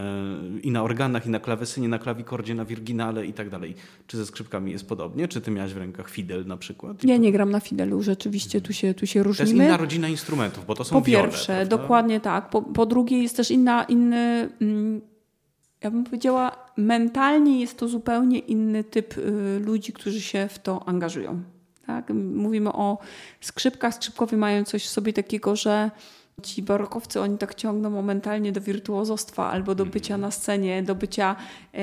[0.63, 3.75] i na organach, i na klawesynie, na klawikordzie, na wirginale i tak dalej.
[4.07, 5.28] Czy ze skrzypkami jest podobnie?
[5.28, 7.03] Czy ty miałaś w rękach fidel na przykład?
[7.03, 9.51] Ja nie gram na fidelu, rzeczywiście tu się, tu się różnimy.
[9.51, 12.49] To jest inna rodzina instrumentów, bo to są Po pierwsze, wiole, dokładnie tak.
[12.49, 14.49] Po, po drugie jest też inna, inny...
[14.61, 15.01] Mm,
[15.84, 20.88] ja bym powiedziała, mentalnie jest to zupełnie inny typ y, ludzi, którzy się w to
[20.88, 21.43] angażują.
[21.88, 22.09] Tak?
[22.13, 22.97] Mówimy o
[23.41, 23.93] skrzypkach.
[23.93, 25.91] Skrzypkowie mają coś w sobie takiego, że
[26.43, 31.35] ci barokowcy, oni tak ciągną momentalnie do wirtuozostwa albo do bycia na scenie, do bycia
[31.75, 31.77] y,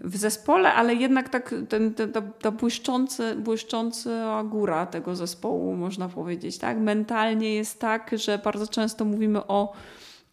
[0.00, 6.08] w zespole, ale jednak tak ten, ten, ta, ta błyszczący, błyszcząca góra tego zespołu, można
[6.08, 6.58] powiedzieć.
[6.58, 6.78] Tak?
[6.78, 9.72] Mentalnie jest tak, że bardzo często mówimy o,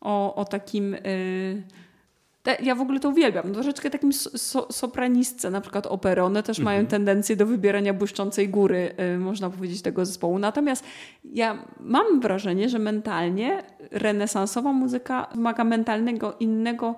[0.02, 0.96] o, o takim...
[2.48, 3.54] Y, ja w ogóle to uwielbiam.
[3.54, 6.76] Troszeczkę takim so, sopranistce, na przykład opery, one też mhm.
[6.76, 10.40] mają tendencję do wybierania błyszczącej góry, y, można powiedzieć, tego zespołu.
[10.40, 10.84] Natomiast
[11.24, 16.96] ja mam wrażenie, że mentalnie renesansowa muzyka wymaga mentalnego, innego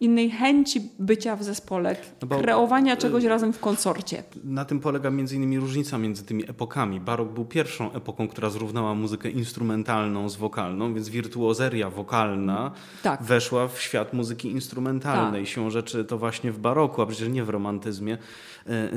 [0.00, 1.96] innej chęci bycia w zespole,
[2.30, 4.22] no kreowania czegoś razem w konsorcie.
[4.44, 7.00] Na tym polega między innymi różnica między tymi epokami.
[7.00, 12.70] Barok był pierwszą epoką, która zrównała muzykę instrumentalną z wokalną, więc wirtuozeria wokalna
[13.02, 13.22] tak.
[13.22, 15.42] weszła w świat muzyki instrumentalnej.
[15.42, 15.52] Tak.
[15.52, 18.18] Siłą rzeczy to właśnie w baroku, a przecież nie w romantyzmie,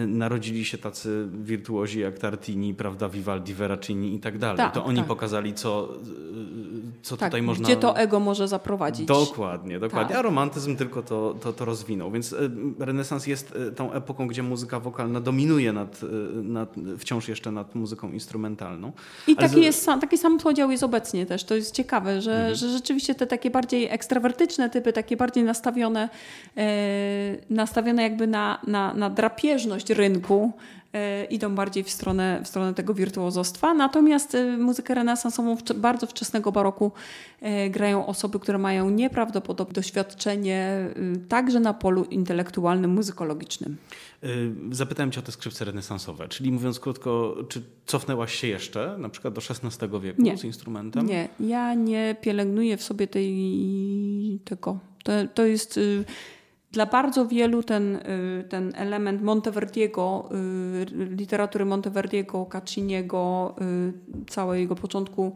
[0.08, 4.58] narodzili się tacy wirtuozi jak Tartini, prawda, Vivaldi, Veracini i tak dalej.
[4.58, 5.08] Tak, to oni tak.
[5.08, 5.98] pokazali, co, e,
[7.02, 7.66] co tak, tutaj można...
[7.66, 9.06] Gdzie to ego może zaprowadzić.
[9.06, 10.10] Dokładnie, dokładnie.
[10.10, 10.18] Tak.
[10.18, 12.12] A romantyzm tylko to, to, to rozwinął.
[12.12, 12.36] Więc
[12.80, 16.02] renesans jest tą epoką, gdzie muzyka wokalna dominuje nad,
[16.44, 18.92] nad, wciąż jeszcze nad muzyką instrumentalną.
[19.28, 21.44] I taki, jest, taki sam podział jest obecnie też.
[21.44, 22.56] To jest ciekawe, że, mhm.
[22.56, 26.10] że rzeczywiście te takie bardziej ekstrawertyczne typy, takie bardziej nastawione,
[26.58, 30.52] e, nastawione jakby na, na, na drapieżność, zależność rynku
[30.94, 33.74] e, idą bardziej w stronę, w stronę tego wirtuozostwa.
[33.74, 36.92] Natomiast e, muzykę renesansową bardzo wczesnego baroku
[37.42, 40.90] e, grają osoby, które mają nieprawdopodobne doświadczenie
[41.30, 43.78] także na polu intelektualnym, muzykologicznym.
[44.72, 49.34] Zapytałem cię o te skrzypce renesansowe, czyli mówiąc krótko, czy cofnęłaś się jeszcze na przykład
[49.34, 50.38] do XVI wieku nie.
[50.38, 51.06] z instrumentem?
[51.06, 54.80] Nie, ja nie pielęgnuję w sobie tej, tego.
[55.04, 55.80] To, to jest
[56.72, 65.36] dla bardzo wielu ten, y, ten element Monteverdiego, y, literatury Monteverdiego, Cacciniego, y, całego początku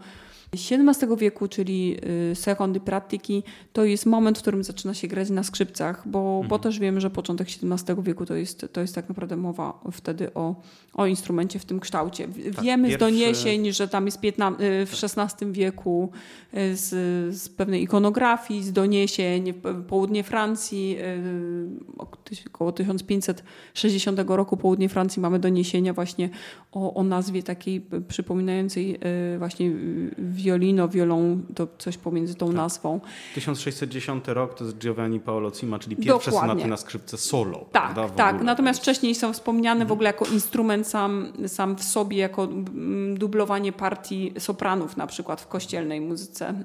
[0.55, 1.97] XVII wieku, czyli
[2.31, 3.43] y, sekundy praktiki,
[3.73, 6.47] to jest moment, w którym zaczyna się grać na skrzypcach, bo, mhm.
[6.47, 10.33] bo też wiemy, że początek XVII wieku to jest, to jest tak naprawdę mowa wtedy
[10.33, 10.55] o,
[10.93, 12.27] o instrumencie w tym kształcie.
[12.27, 13.05] Tak, wiemy pierwszy...
[13.05, 14.51] z doniesień, że tam jest piętna,
[14.81, 16.11] y, w XVI wieku
[16.53, 16.89] y, z,
[17.35, 19.53] z pewnej ikonografii, z doniesień,
[19.87, 20.97] południe Francji,
[22.47, 26.29] około 1560 roku południe Francji mamy doniesienia właśnie
[26.71, 28.99] o, o nazwie takiej przypominającej
[29.37, 29.71] właśnie
[30.45, 32.55] violino, violon, to coś pomiędzy tą tak.
[32.55, 32.99] nazwą.
[33.33, 36.51] 1610 rok to jest Giovanni Paolo Cima, czyli pierwsze Dokładnie.
[36.53, 37.65] sonaty na skrzypce solo.
[37.71, 38.43] Tak, prawda, tak.
[38.43, 39.87] Natomiast wcześniej są wspomniane mhm.
[39.87, 45.41] w ogóle jako instrument sam, sam w sobie, jako mm, dublowanie partii sopranów na przykład
[45.41, 46.63] w kościelnej muzyce.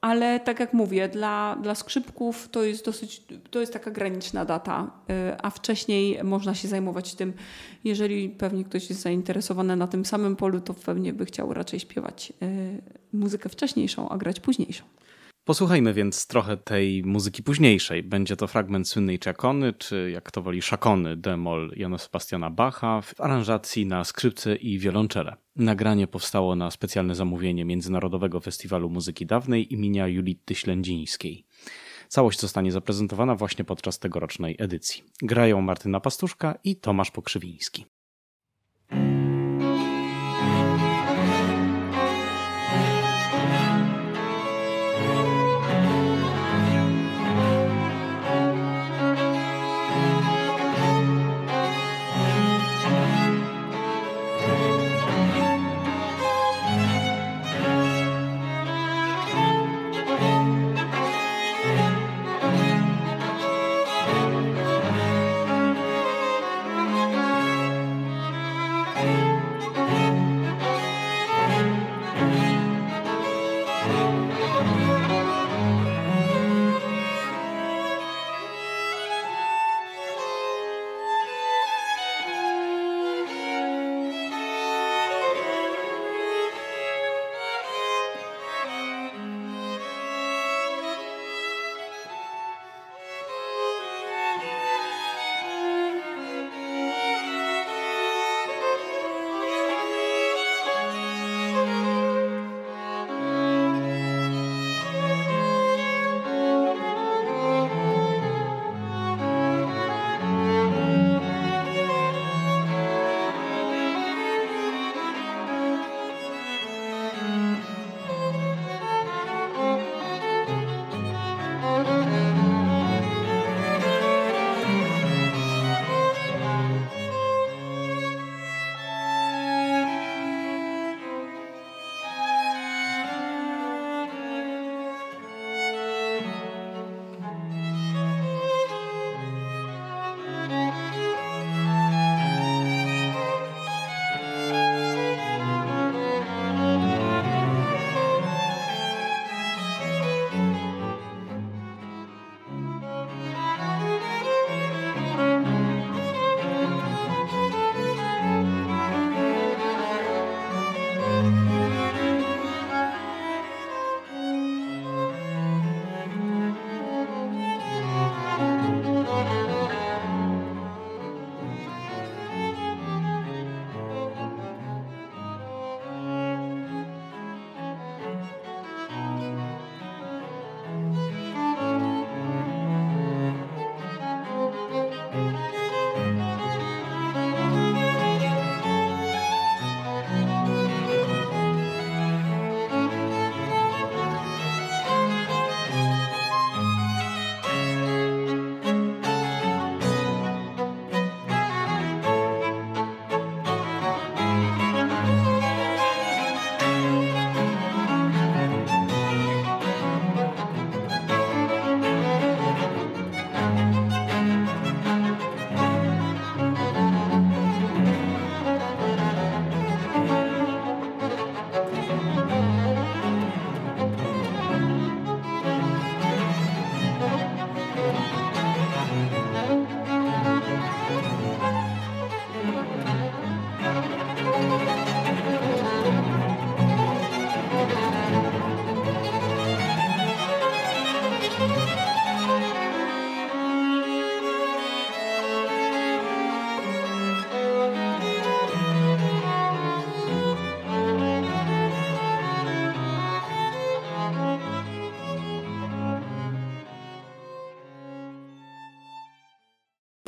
[0.00, 4.90] Ale tak jak mówię, dla, dla skrzypków to jest dosyć, to jest taka graniczna data,
[5.10, 7.32] y, a wcześniej można się zajmować tym,
[7.84, 12.32] jeżeli pewnie ktoś jest zainteresowany na tym samym polu, to pewnie by chciał raczej śpiewać
[12.42, 12.82] y,
[13.12, 14.84] muzykę wcześniejszą, a grać późniejszą.
[15.50, 18.02] Posłuchajmy więc trochę tej muzyki późniejszej.
[18.02, 23.20] Będzie to fragment słynnej Czakony, czy jak to woli Szakony, demol Jana Sebastiana Bacha w
[23.20, 25.36] aranżacji na skrzypce i wiolonczele.
[25.56, 31.44] Nagranie powstało na specjalne zamówienie Międzynarodowego Festiwalu Muzyki Dawnej imienia Julitty Ślędzińskiej.
[32.08, 35.04] Całość zostanie zaprezentowana właśnie podczas tegorocznej edycji.
[35.22, 37.86] Grają Martyna Pastuszka i Tomasz Pokrzywiński.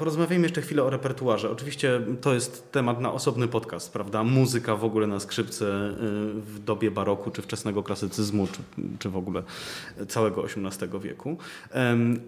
[0.03, 1.51] Porozmawiajmy jeszcze chwilę o repertuarze.
[1.51, 4.25] Oczywiście to jest temat na osobny podcast, prawda?
[4.25, 5.91] Muzyka w ogóle na skrzypce y,
[6.41, 9.43] w dobie baroku, czy wczesnego klasycyzmu, czy, czy w ogóle
[10.09, 11.37] całego XVIII wieku.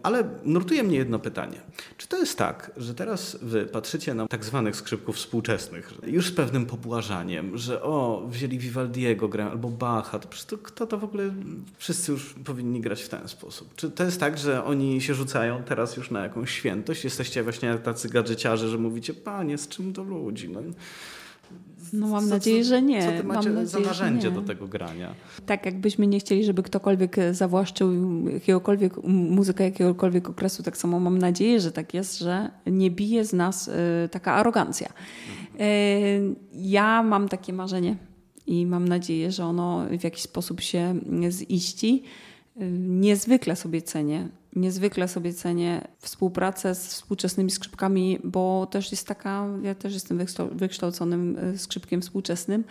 [0.02, 1.60] Ale nurtuje mnie jedno pytanie.
[1.96, 6.32] Czy to jest tak, że teraz wy patrzycie na tak zwanych skrzypków współczesnych, już z
[6.32, 11.34] pewnym pobłażaniem, że o, wzięli Vivaldiego grę albo Bacha, to, to kto to w ogóle,
[11.78, 13.74] wszyscy już powinni grać w ten sposób.
[13.76, 17.04] Czy to jest tak, że oni się rzucają teraz już na jakąś świętość?
[17.04, 20.48] Jesteście właśnie tacy gadżeciarze, że mówicie, panie, z czym do ludzi?
[20.48, 20.60] No,
[21.92, 23.02] no mam co, nadzieję, że nie.
[23.02, 25.14] Co ty macie mam za narzędzie do tego grania?
[25.46, 27.90] Tak, jakbyśmy nie chcieli, żeby ktokolwiek zawłaszczył
[28.28, 33.32] jakiegokolwiek, muzykę jakiegokolwiek okresu, tak samo mam nadzieję, że tak jest, że nie bije z
[33.32, 33.72] nas y,
[34.10, 34.88] taka arogancja.
[35.60, 37.96] Y, ja mam takie marzenie
[38.46, 41.00] i mam nadzieję, że ono w jakiś sposób się
[41.50, 42.02] ziści.
[42.60, 49.46] Y, niezwykle sobie cenię niezwykle sobie cenię współpracę z współczesnymi skrzypkami, bo też jest taka,
[49.62, 50.20] ja też jestem
[50.52, 52.64] wykształconym y, skrzypkiem współczesnym.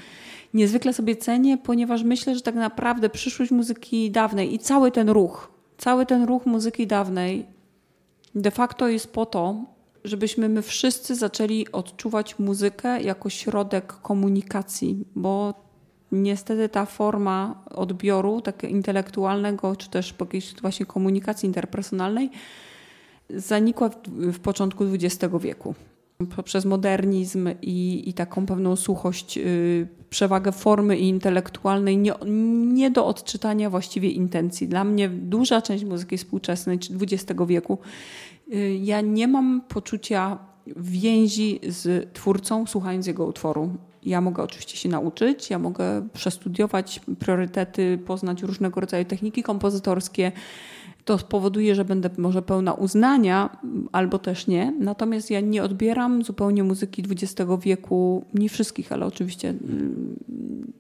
[0.53, 5.51] Niezwykle sobie cenię, ponieważ myślę, że tak naprawdę przyszłość muzyki dawnej i cały ten ruch,
[5.77, 7.45] cały ten ruch muzyki dawnej
[8.36, 9.65] de facto jest po to,
[10.03, 15.62] żebyśmy my wszyscy zaczęli odczuwać muzykę jako środek komunikacji, bo
[16.14, 22.30] niestety ta forma odbioru tak intelektualnego, czy też jakiejś właśnie komunikacji interpersonalnej
[23.30, 25.76] zanikła w, w początku XX wieku.
[26.36, 32.14] Poprzez modernizm i, i taką pewną suchość, yy, przewagę formy intelektualnej, nie,
[32.74, 34.68] nie do odczytania właściwie intencji.
[34.68, 37.78] Dla mnie duża część muzyki współczesnej, czy XX wieku,
[38.47, 40.38] yy, ja nie mam poczucia
[40.78, 43.70] więzi z twórcą, słuchając jego utworu.
[44.06, 50.32] Ja mogę oczywiście się nauczyć, ja mogę przestudiować priorytety, poznać różnego rodzaju techniki kompozytorskie,
[51.06, 53.58] to spowoduje, że będę może pełna uznania,
[53.91, 54.74] albo też nie.
[54.80, 60.16] Natomiast ja nie odbieram zupełnie muzyki XX wieku, nie wszystkich, ale oczywiście mm,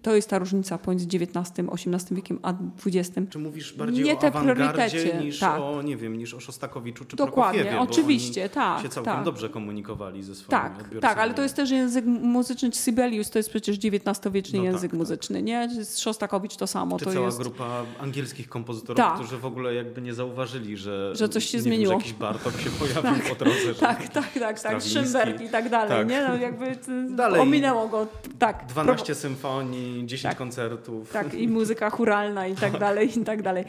[0.01, 2.53] to jest ta różnica pomiędzy XIX, XVIII wiekiem a
[2.85, 3.29] XX.
[3.29, 5.61] Czy mówisz bardziej nie o te awangardzie niż tak.
[5.61, 8.81] o, nie wiem, niż o Szostakowiczu czy Dokładnie, Prokofiewie, oczywiście, tak.
[8.81, 9.25] się całkiem tak.
[9.25, 11.01] dobrze komunikowali ze swoimi tak, odbiorcami.
[11.01, 12.69] Tak, ale to jest też język muzyczny.
[12.71, 15.45] Sibelius to jest przecież XIX-wieczny no język tak, muzyczny, tak.
[15.45, 15.69] nie?
[15.97, 16.99] Szostakowicz to samo.
[16.99, 17.37] Czy to cała jest...
[17.37, 19.15] grupa angielskich kompozytorów, tak.
[19.15, 21.91] którzy w ogóle jakby nie zauważyli, że, że coś się zmieniło.
[21.91, 23.75] Wiem, że jakiś Bartok się pojawił tak, po drodze.
[23.79, 24.77] Tak, tak, tak, tak.
[24.77, 26.09] Schönberg i tak dalej, tak.
[26.09, 26.27] nie?
[26.27, 26.77] No jakby
[27.09, 27.41] dalej.
[27.41, 28.07] ominęło go.
[28.39, 28.65] Tak.
[28.65, 30.37] 12 symfonii, 10 tak.
[30.37, 31.11] koncertów.
[31.11, 33.65] Tak, i muzyka churalna i tak, tak dalej, i tak dalej.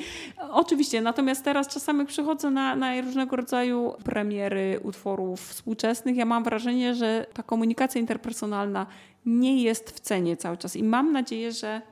[0.51, 6.95] Oczywiście, natomiast teraz czasami przychodzę na, na różnego rodzaju premiery utworów współczesnych, ja mam wrażenie,
[6.95, 8.86] że ta komunikacja interpersonalna
[9.26, 10.76] nie jest w cenie cały czas.
[10.76, 11.82] I mam nadzieję, że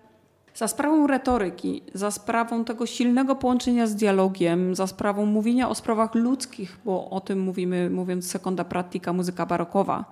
[0.54, 6.14] za sprawą retoryki, za sprawą tego silnego połączenia z dialogiem, za sprawą mówienia o sprawach
[6.14, 10.04] ludzkich, bo o tym mówimy, mówiąc seconda pratica, muzyka barokowa,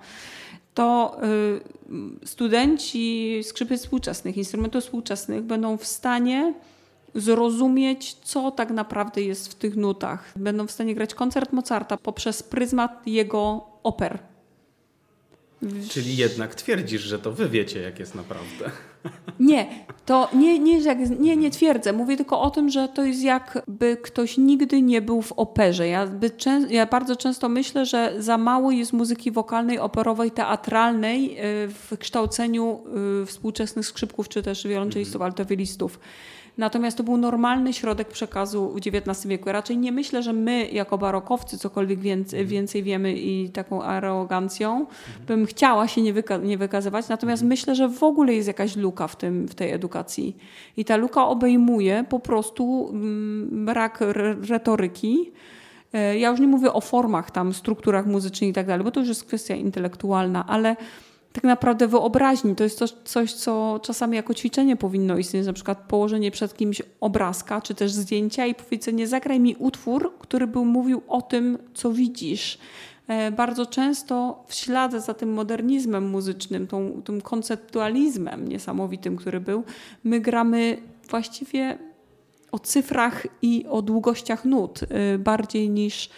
[0.73, 1.17] to
[2.23, 6.53] y, studenci skrzypy współczesnych, instrumentów współczesnych będą w stanie
[7.15, 10.33] zrozumieć, co tak naprawdę jest w tych nutach.
[10.35, 14.19] Będą w stanie grać koncert Mozarta poprzez pryzmat jego oper.
[15.89, 18.71] Czyli jednak twierdzisz, że to wy wiecie, jak jest naprawdę.
[19.39, 19.67] Nie,
[20.05, 20.79] to nie, nie,
[21.19, 21.93] nie, nie twierdzę.
[21.93, 25.87] Mówię tylko o tym, że to jest jakby ktoś nigdy nie był w operze.
[25.87, 26.07] Ja,
[26.69, 32.83] ja bardzo często myślę, że za mało jest muzyki wokalnej, operowej, teatralnej y, w kształceniu
[33.23, 35.31] y, współczesnych skrzypków czy też wiolonczelistów, mhm.
[35.31, 35.99] altowilistów.
[36.61, 39.51] Natomiast to był normalny środek przekazu w XIX wieku.
[39.51, 42.47] Raczej nie myślę, że my jako barokowcy cokolwiek więcej, mhm.
[42.47, 44.85] więcej wiemy i taką arogancją
[45.27, 47.09] bym chciała się nie, wyka nie wykazywać.
[47.09, 47.49] Natomiast mhm.
[47.49, 50.37] myślę, że w ogóle jest jakaś luka w, tym, w tej edukacji.
[50.77, 53.99] I ta luka obejmuje po prostu mm, brak
[54.49, 55.31] retoryki.
[55.93, 58.99] E, ja już nie mówię o formach, tam, strukturach muzycznych i tak dalej, bo to
[58.99, 60.75] już jest kwestia intelektualna, ale
[61.33, 62.55] tak naprawdę wyobraźni.
[62.55, 65.45] To jest coś, coś, co czasami jako ćwiczenie powinno istnieć.
[65.45, 70.47] Na przykład położenie przed kimś obrazka, czy też zdjęcia i powiedzenie, zagraj mi utwór, który
[70.47, 72.57] był mówił o tym, co widzisz.
[73.07, 79.63] E, bardzo często w ślad za tym modernizmem muzycznym, tą, tym konceptualizmem niesamowitym, który był,
[80.03, 80.77] my gramy
[81.09, 81.77] właściwie
[82.51, 86.09] o cyfrach i o długościach nut e, bardziej niż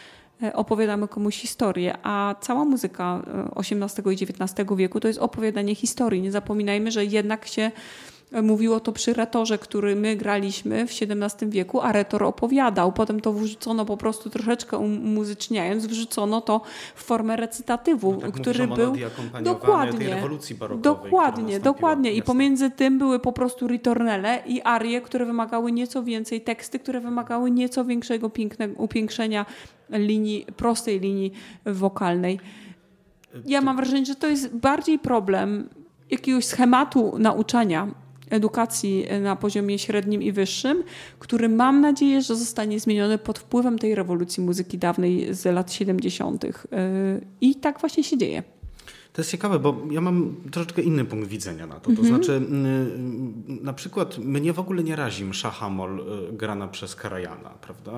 [0.53, 3.21] opowiadamy komuś historię, a cała muzyka
[3.55, 6.21] XVIII e, i XIX wieku to jest opowiadanie historii.
[6.21, 7.71] Nie zapominajmy, że jednak się
[8.41, 12.91] Mówiło to przy retorze, który my graliśmy w XVII wieku, a retor opowiadał.
[12.91, 16.61] Potem to wrzucono po prostu troszeczkę umuzyczniając, wrzucono to
[16.95, 18.95] w formę recytatywu, no tak który był
[19.43, 20.83] dokładnie, rewolucji barokowej.
[20.83, 22.13] Dokładnie, dokładnie.
[22.13, 27.01] I pomiędzy tym były po prostu ritornele i arie, które wymagały nieco więcej, teksty, które
[27.01, 29.45] wymagały nieco większego pięknego, upiększenia
[29.89, 31.31] linii, prostej linii
[31.65, 32.39] wokalnej.
[33.45, 35.69] Ja mam wrażenie, że to jest bardziej problem
[36.11, 37.87] jakiegoś schematu nauczania
[38.33, 40.83] edukacji na poziomie średnim i wyższym,
[41.19, 46.45] który mam nadzieję, że zostanie zmieniony pod wpływem tej rewolucji muzyki dawnej z lat 70.
[47.41, 48.43] I tak właśnie się dzieje.
[49.13, 51.81] To jest ciekawe, bo ja mam troszeczkę inny punkt widzenia na to.
[51.81, 52.07] To mhm.
[52.07, 52.41] znaczy,
[53.47, 57.91] na przykład mnie w ogóle nie razi msza Hamol y, grana przez Karajana, prawda?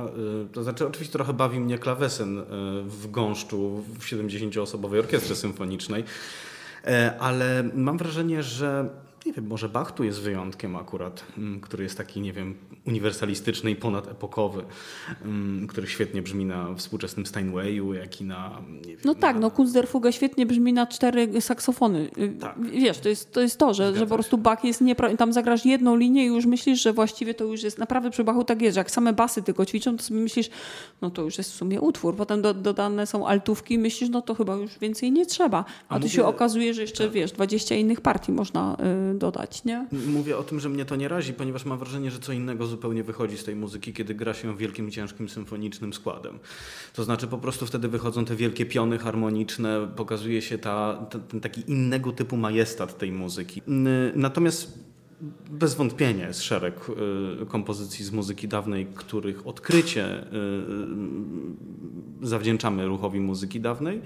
[0.53, 2.43] To znaczy, oczywiście trochę bawi mnie klawesen y,
[2.83, 6.03] w gąszczu w 70-osobowej orkiestry symfonicznej,
[7.19, 8.89] ale mam wrażenie, że
[9.25, 12.55] nie wiem, może Bach tu jest wyjątkiem akurat, mm, który jest taki, nie wiem,
[12.87, 14.63] uniwersalistyczny i ponadepokowy,
[15.21, 18.61] mm, który świetnie brzmi na współczesnym Steinwayu, jak i na...
[18.87, 19.41] Wiem, no tak, na...
[19.41, 22.09] no Kunstderfuga świetnie brzmi na cztery saksofony.
[22.17, 22.55] Y, tak.
[22.71, 25.17] Wiesz, to jest to, jest to że, że po prostu Bach jest nieprawidłowy.
[25.17, 27.77] Tam zagrasz jedną linię i już myślisz, że właściwie to już jest...
[27.77, 30.49] Naprawdę przy Bachu tak jest, że jak same basy tylko ćwiczą, to sobie myślisz,
[31.01, 32.15] no to już jest w sumie utwór.
[32.15, 35.57] Potem do, dodane są altówki i myślisz, no to chyba już więcej nie trzeba.
[35.57, 36.09] A, A tu mówię...
[36.09, 37.13] się okazuje, że jeszcze, tak.
[37.13, 38.77] wiesz, 20 innych partii można
[39.11, 39.87] y, dodać, nie?
[40.07, 43.03] Mówię o tym, że mnie to nie razi, ponieważ mam wrażenie, że co innego zupełnie
[43.03, 46.39] wychodzi z tej muzyki, kiedy gra się wielkim, ciężkim, symfonicznym składem.
[46.93, 51.71] To znaczy po prostu wtedy wychodzą te wielkie piony harmoniczne, pokazuje się ta, ten taki
[51.71, 53.61] innego typu majestat tej muzyki.
[54.15, 54.85] Natomiast
[55.49, 56.89] bez wątpienia jest szereg
[57.41, 60.35] y, kompozycji z muzyki dawnej, których odkrycie y,
[62.23, 64.01] y, zawdzięczamy ruchowi muzyki dawnej.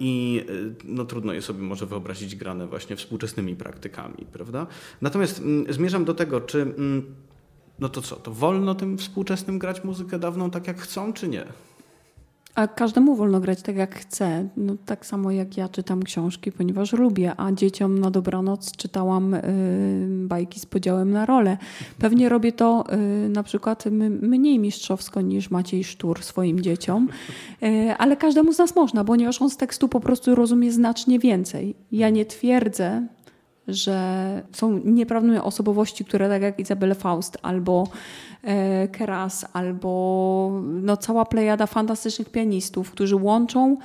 [0.00, 0.44] I
[0.84, 4.66] no, trudno je sobie może wyobrazić grane właśnie współczesnymi praktykami, prawda?
[5.00, 7.14] Natomiast mm, zmierzam do tego, czy mm,
[7.78, 11.44] no to co, to wolno tym współczesnym grać muzykę dawną tak jak chcą, czy nie?
[12.54, 14.48] A każdemu wolno grać tak jak chce.
[14.56, 19.40] No, tak samo jak ja czytam książki, ponieważ lubię, a dzieciom na dobranoc czytałam y,
[20.28, 21.56] bajki z podziałem na role.
[21.98, 22.84] Pewnie robię to
[23.24, 23.84] y, na przykład
[24.22, 27.08] mniej mistrzowsko niż Maciej Sztur swoim dzieciom,
[27.62, 31.74] y, ale każdemu z nas można, ponieważ on z tekstu po prostu rozumie znacznie więcej.
[31.92, 33.06] Ja nie twierdzę,
[33.68, 37.88] że są nieprawdopodobne osobowości, które tak jak Izabela Faust albo
[38.92, 43.76] Keras, albo no, cała plejada fantastycznych pianistów, którzy łączą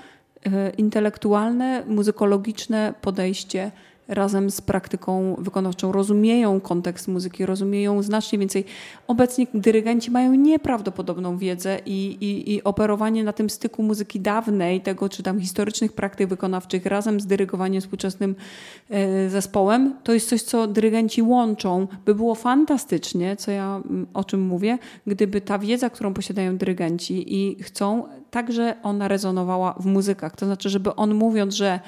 [0.45, 3.71] e, intelektualne, muzykologiczne podejście
[4.07, 8.65] razem z praktyką wykonawczą rozumieją kontekst muzyki, rozumieją znacznie więcej.
[9.07, 15.09] Obecnie dyrygenci mają nieprawdopodobną wiedzę i, i, i operowanie na tym styku muzyki dawnej, tego
[15.09, 18.35] czy tam historycznych praktyk wykonawczych razem z dyrygowaniem współczesnym
[18.89, 21.87] e, zespołem, to jest coś, co dyrygenci łączą.
[22.05, 23.81] By było fantastycznie, co ja
[24.13, 24.77] o czym mówię,
[25.07, 30.35] gdyby ta wiedza, którą posiadają dyrygenci i chcą, także ona rezonowała w muzykach.
[30.35, 31.79] To znaczy, żeby on mówiąc, że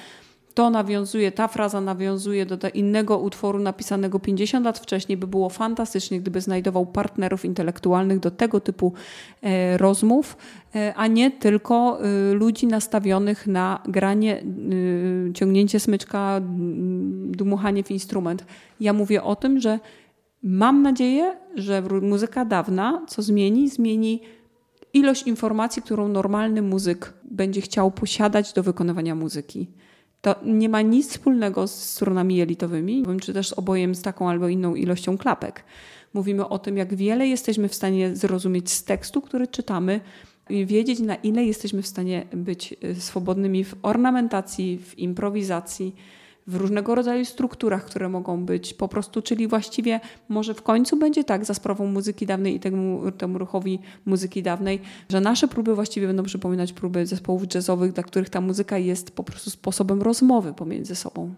[0.54, 6.22] to nawiązuje, ta fraza nawiązuje do innego utworu napisanego 50 lat wcześniej, by było fantastycznie,
[6.22, 8.94] gdyby znajdował partnerów intelektualnych do tego typu
[9.42, 10.38] e, rozmów,
[10.76, 14.44] e, a nie tylko e, ludzi nastawionych na granie,
[15.34, 16.42] ciągnięcie smyczka,
[17.32, 18.46] dmuchanie w instrument.
[18.80, 19.80] Ja mówię o tym, że
[20.44, 24.22] mam nadzieję, że muzyka dawna, co zmieni, zmieni
[24.94, 29.68] ilość informacji, którą normalny muzyk będzie chciał posiadać do wykonywania muzyki.
[30.22, 34.76] To nie ma nic wspólnego z strunami jelitowymi, czy też obojem z taką albo inną
[34.76, 35.64] ilością klapek.
[36.14, 40.02] Mówimy o tym, jak wiele jesteśmy w stanie zrozumieć z tekstu, który czytamy,
[40.50, 45.96] i wiedzieć, na ile jesteśmy w stanie być y, swobodnymi w ornamentacji, w improwizacji,
[46.50, 51.24] w różnego rodzaju strukturach, które mogą być po prostu, czyli właściwie może w końcu będzie
[51.24, 56.08] tak za sprawą muzyki dawnej i temu, temu ruchowi muzyki dawnej, że nasze próby właściwie
[56.08, 60.96] będą przypominać próby zespołów jazzowych, dla których ta muzyka jest po prostu sposobem rozmowy pomiędzy
[60.96, 61.34] sobą.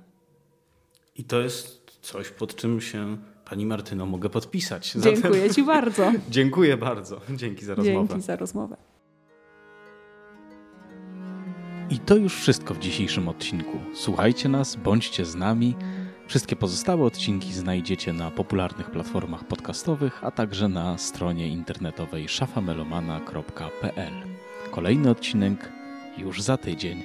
[1.16, 3.18] I to jest coś, pod czym się
[3.50, 4.92] Pani Martyno mogę podpisać.
[4.92, 5.54] Dziękuję Zatem...
[5.54, 6.12] Ci bardzo.
[6.30, 7.22] Dziękuję bardzo.
[7.36, 8.08] Dzięki za rozmowę.
[8.08, 8.78] Dzięki za rozmowę.
[11.92, 13.80] I to już wszystko w dzisiejszym odcinku.
[13.96, 15.76] Słuchajcie nas, bądźcie z nami.
[16.28, 24.14] Wszystkie pozostałe odcinki znajdziecie na popularnych platformach podcastowych, a także na stronie internetowej szafamelomana.pl.
[24.72, 25.72] Kolejny odcinek
[26.18, 27.04] już za tydzień.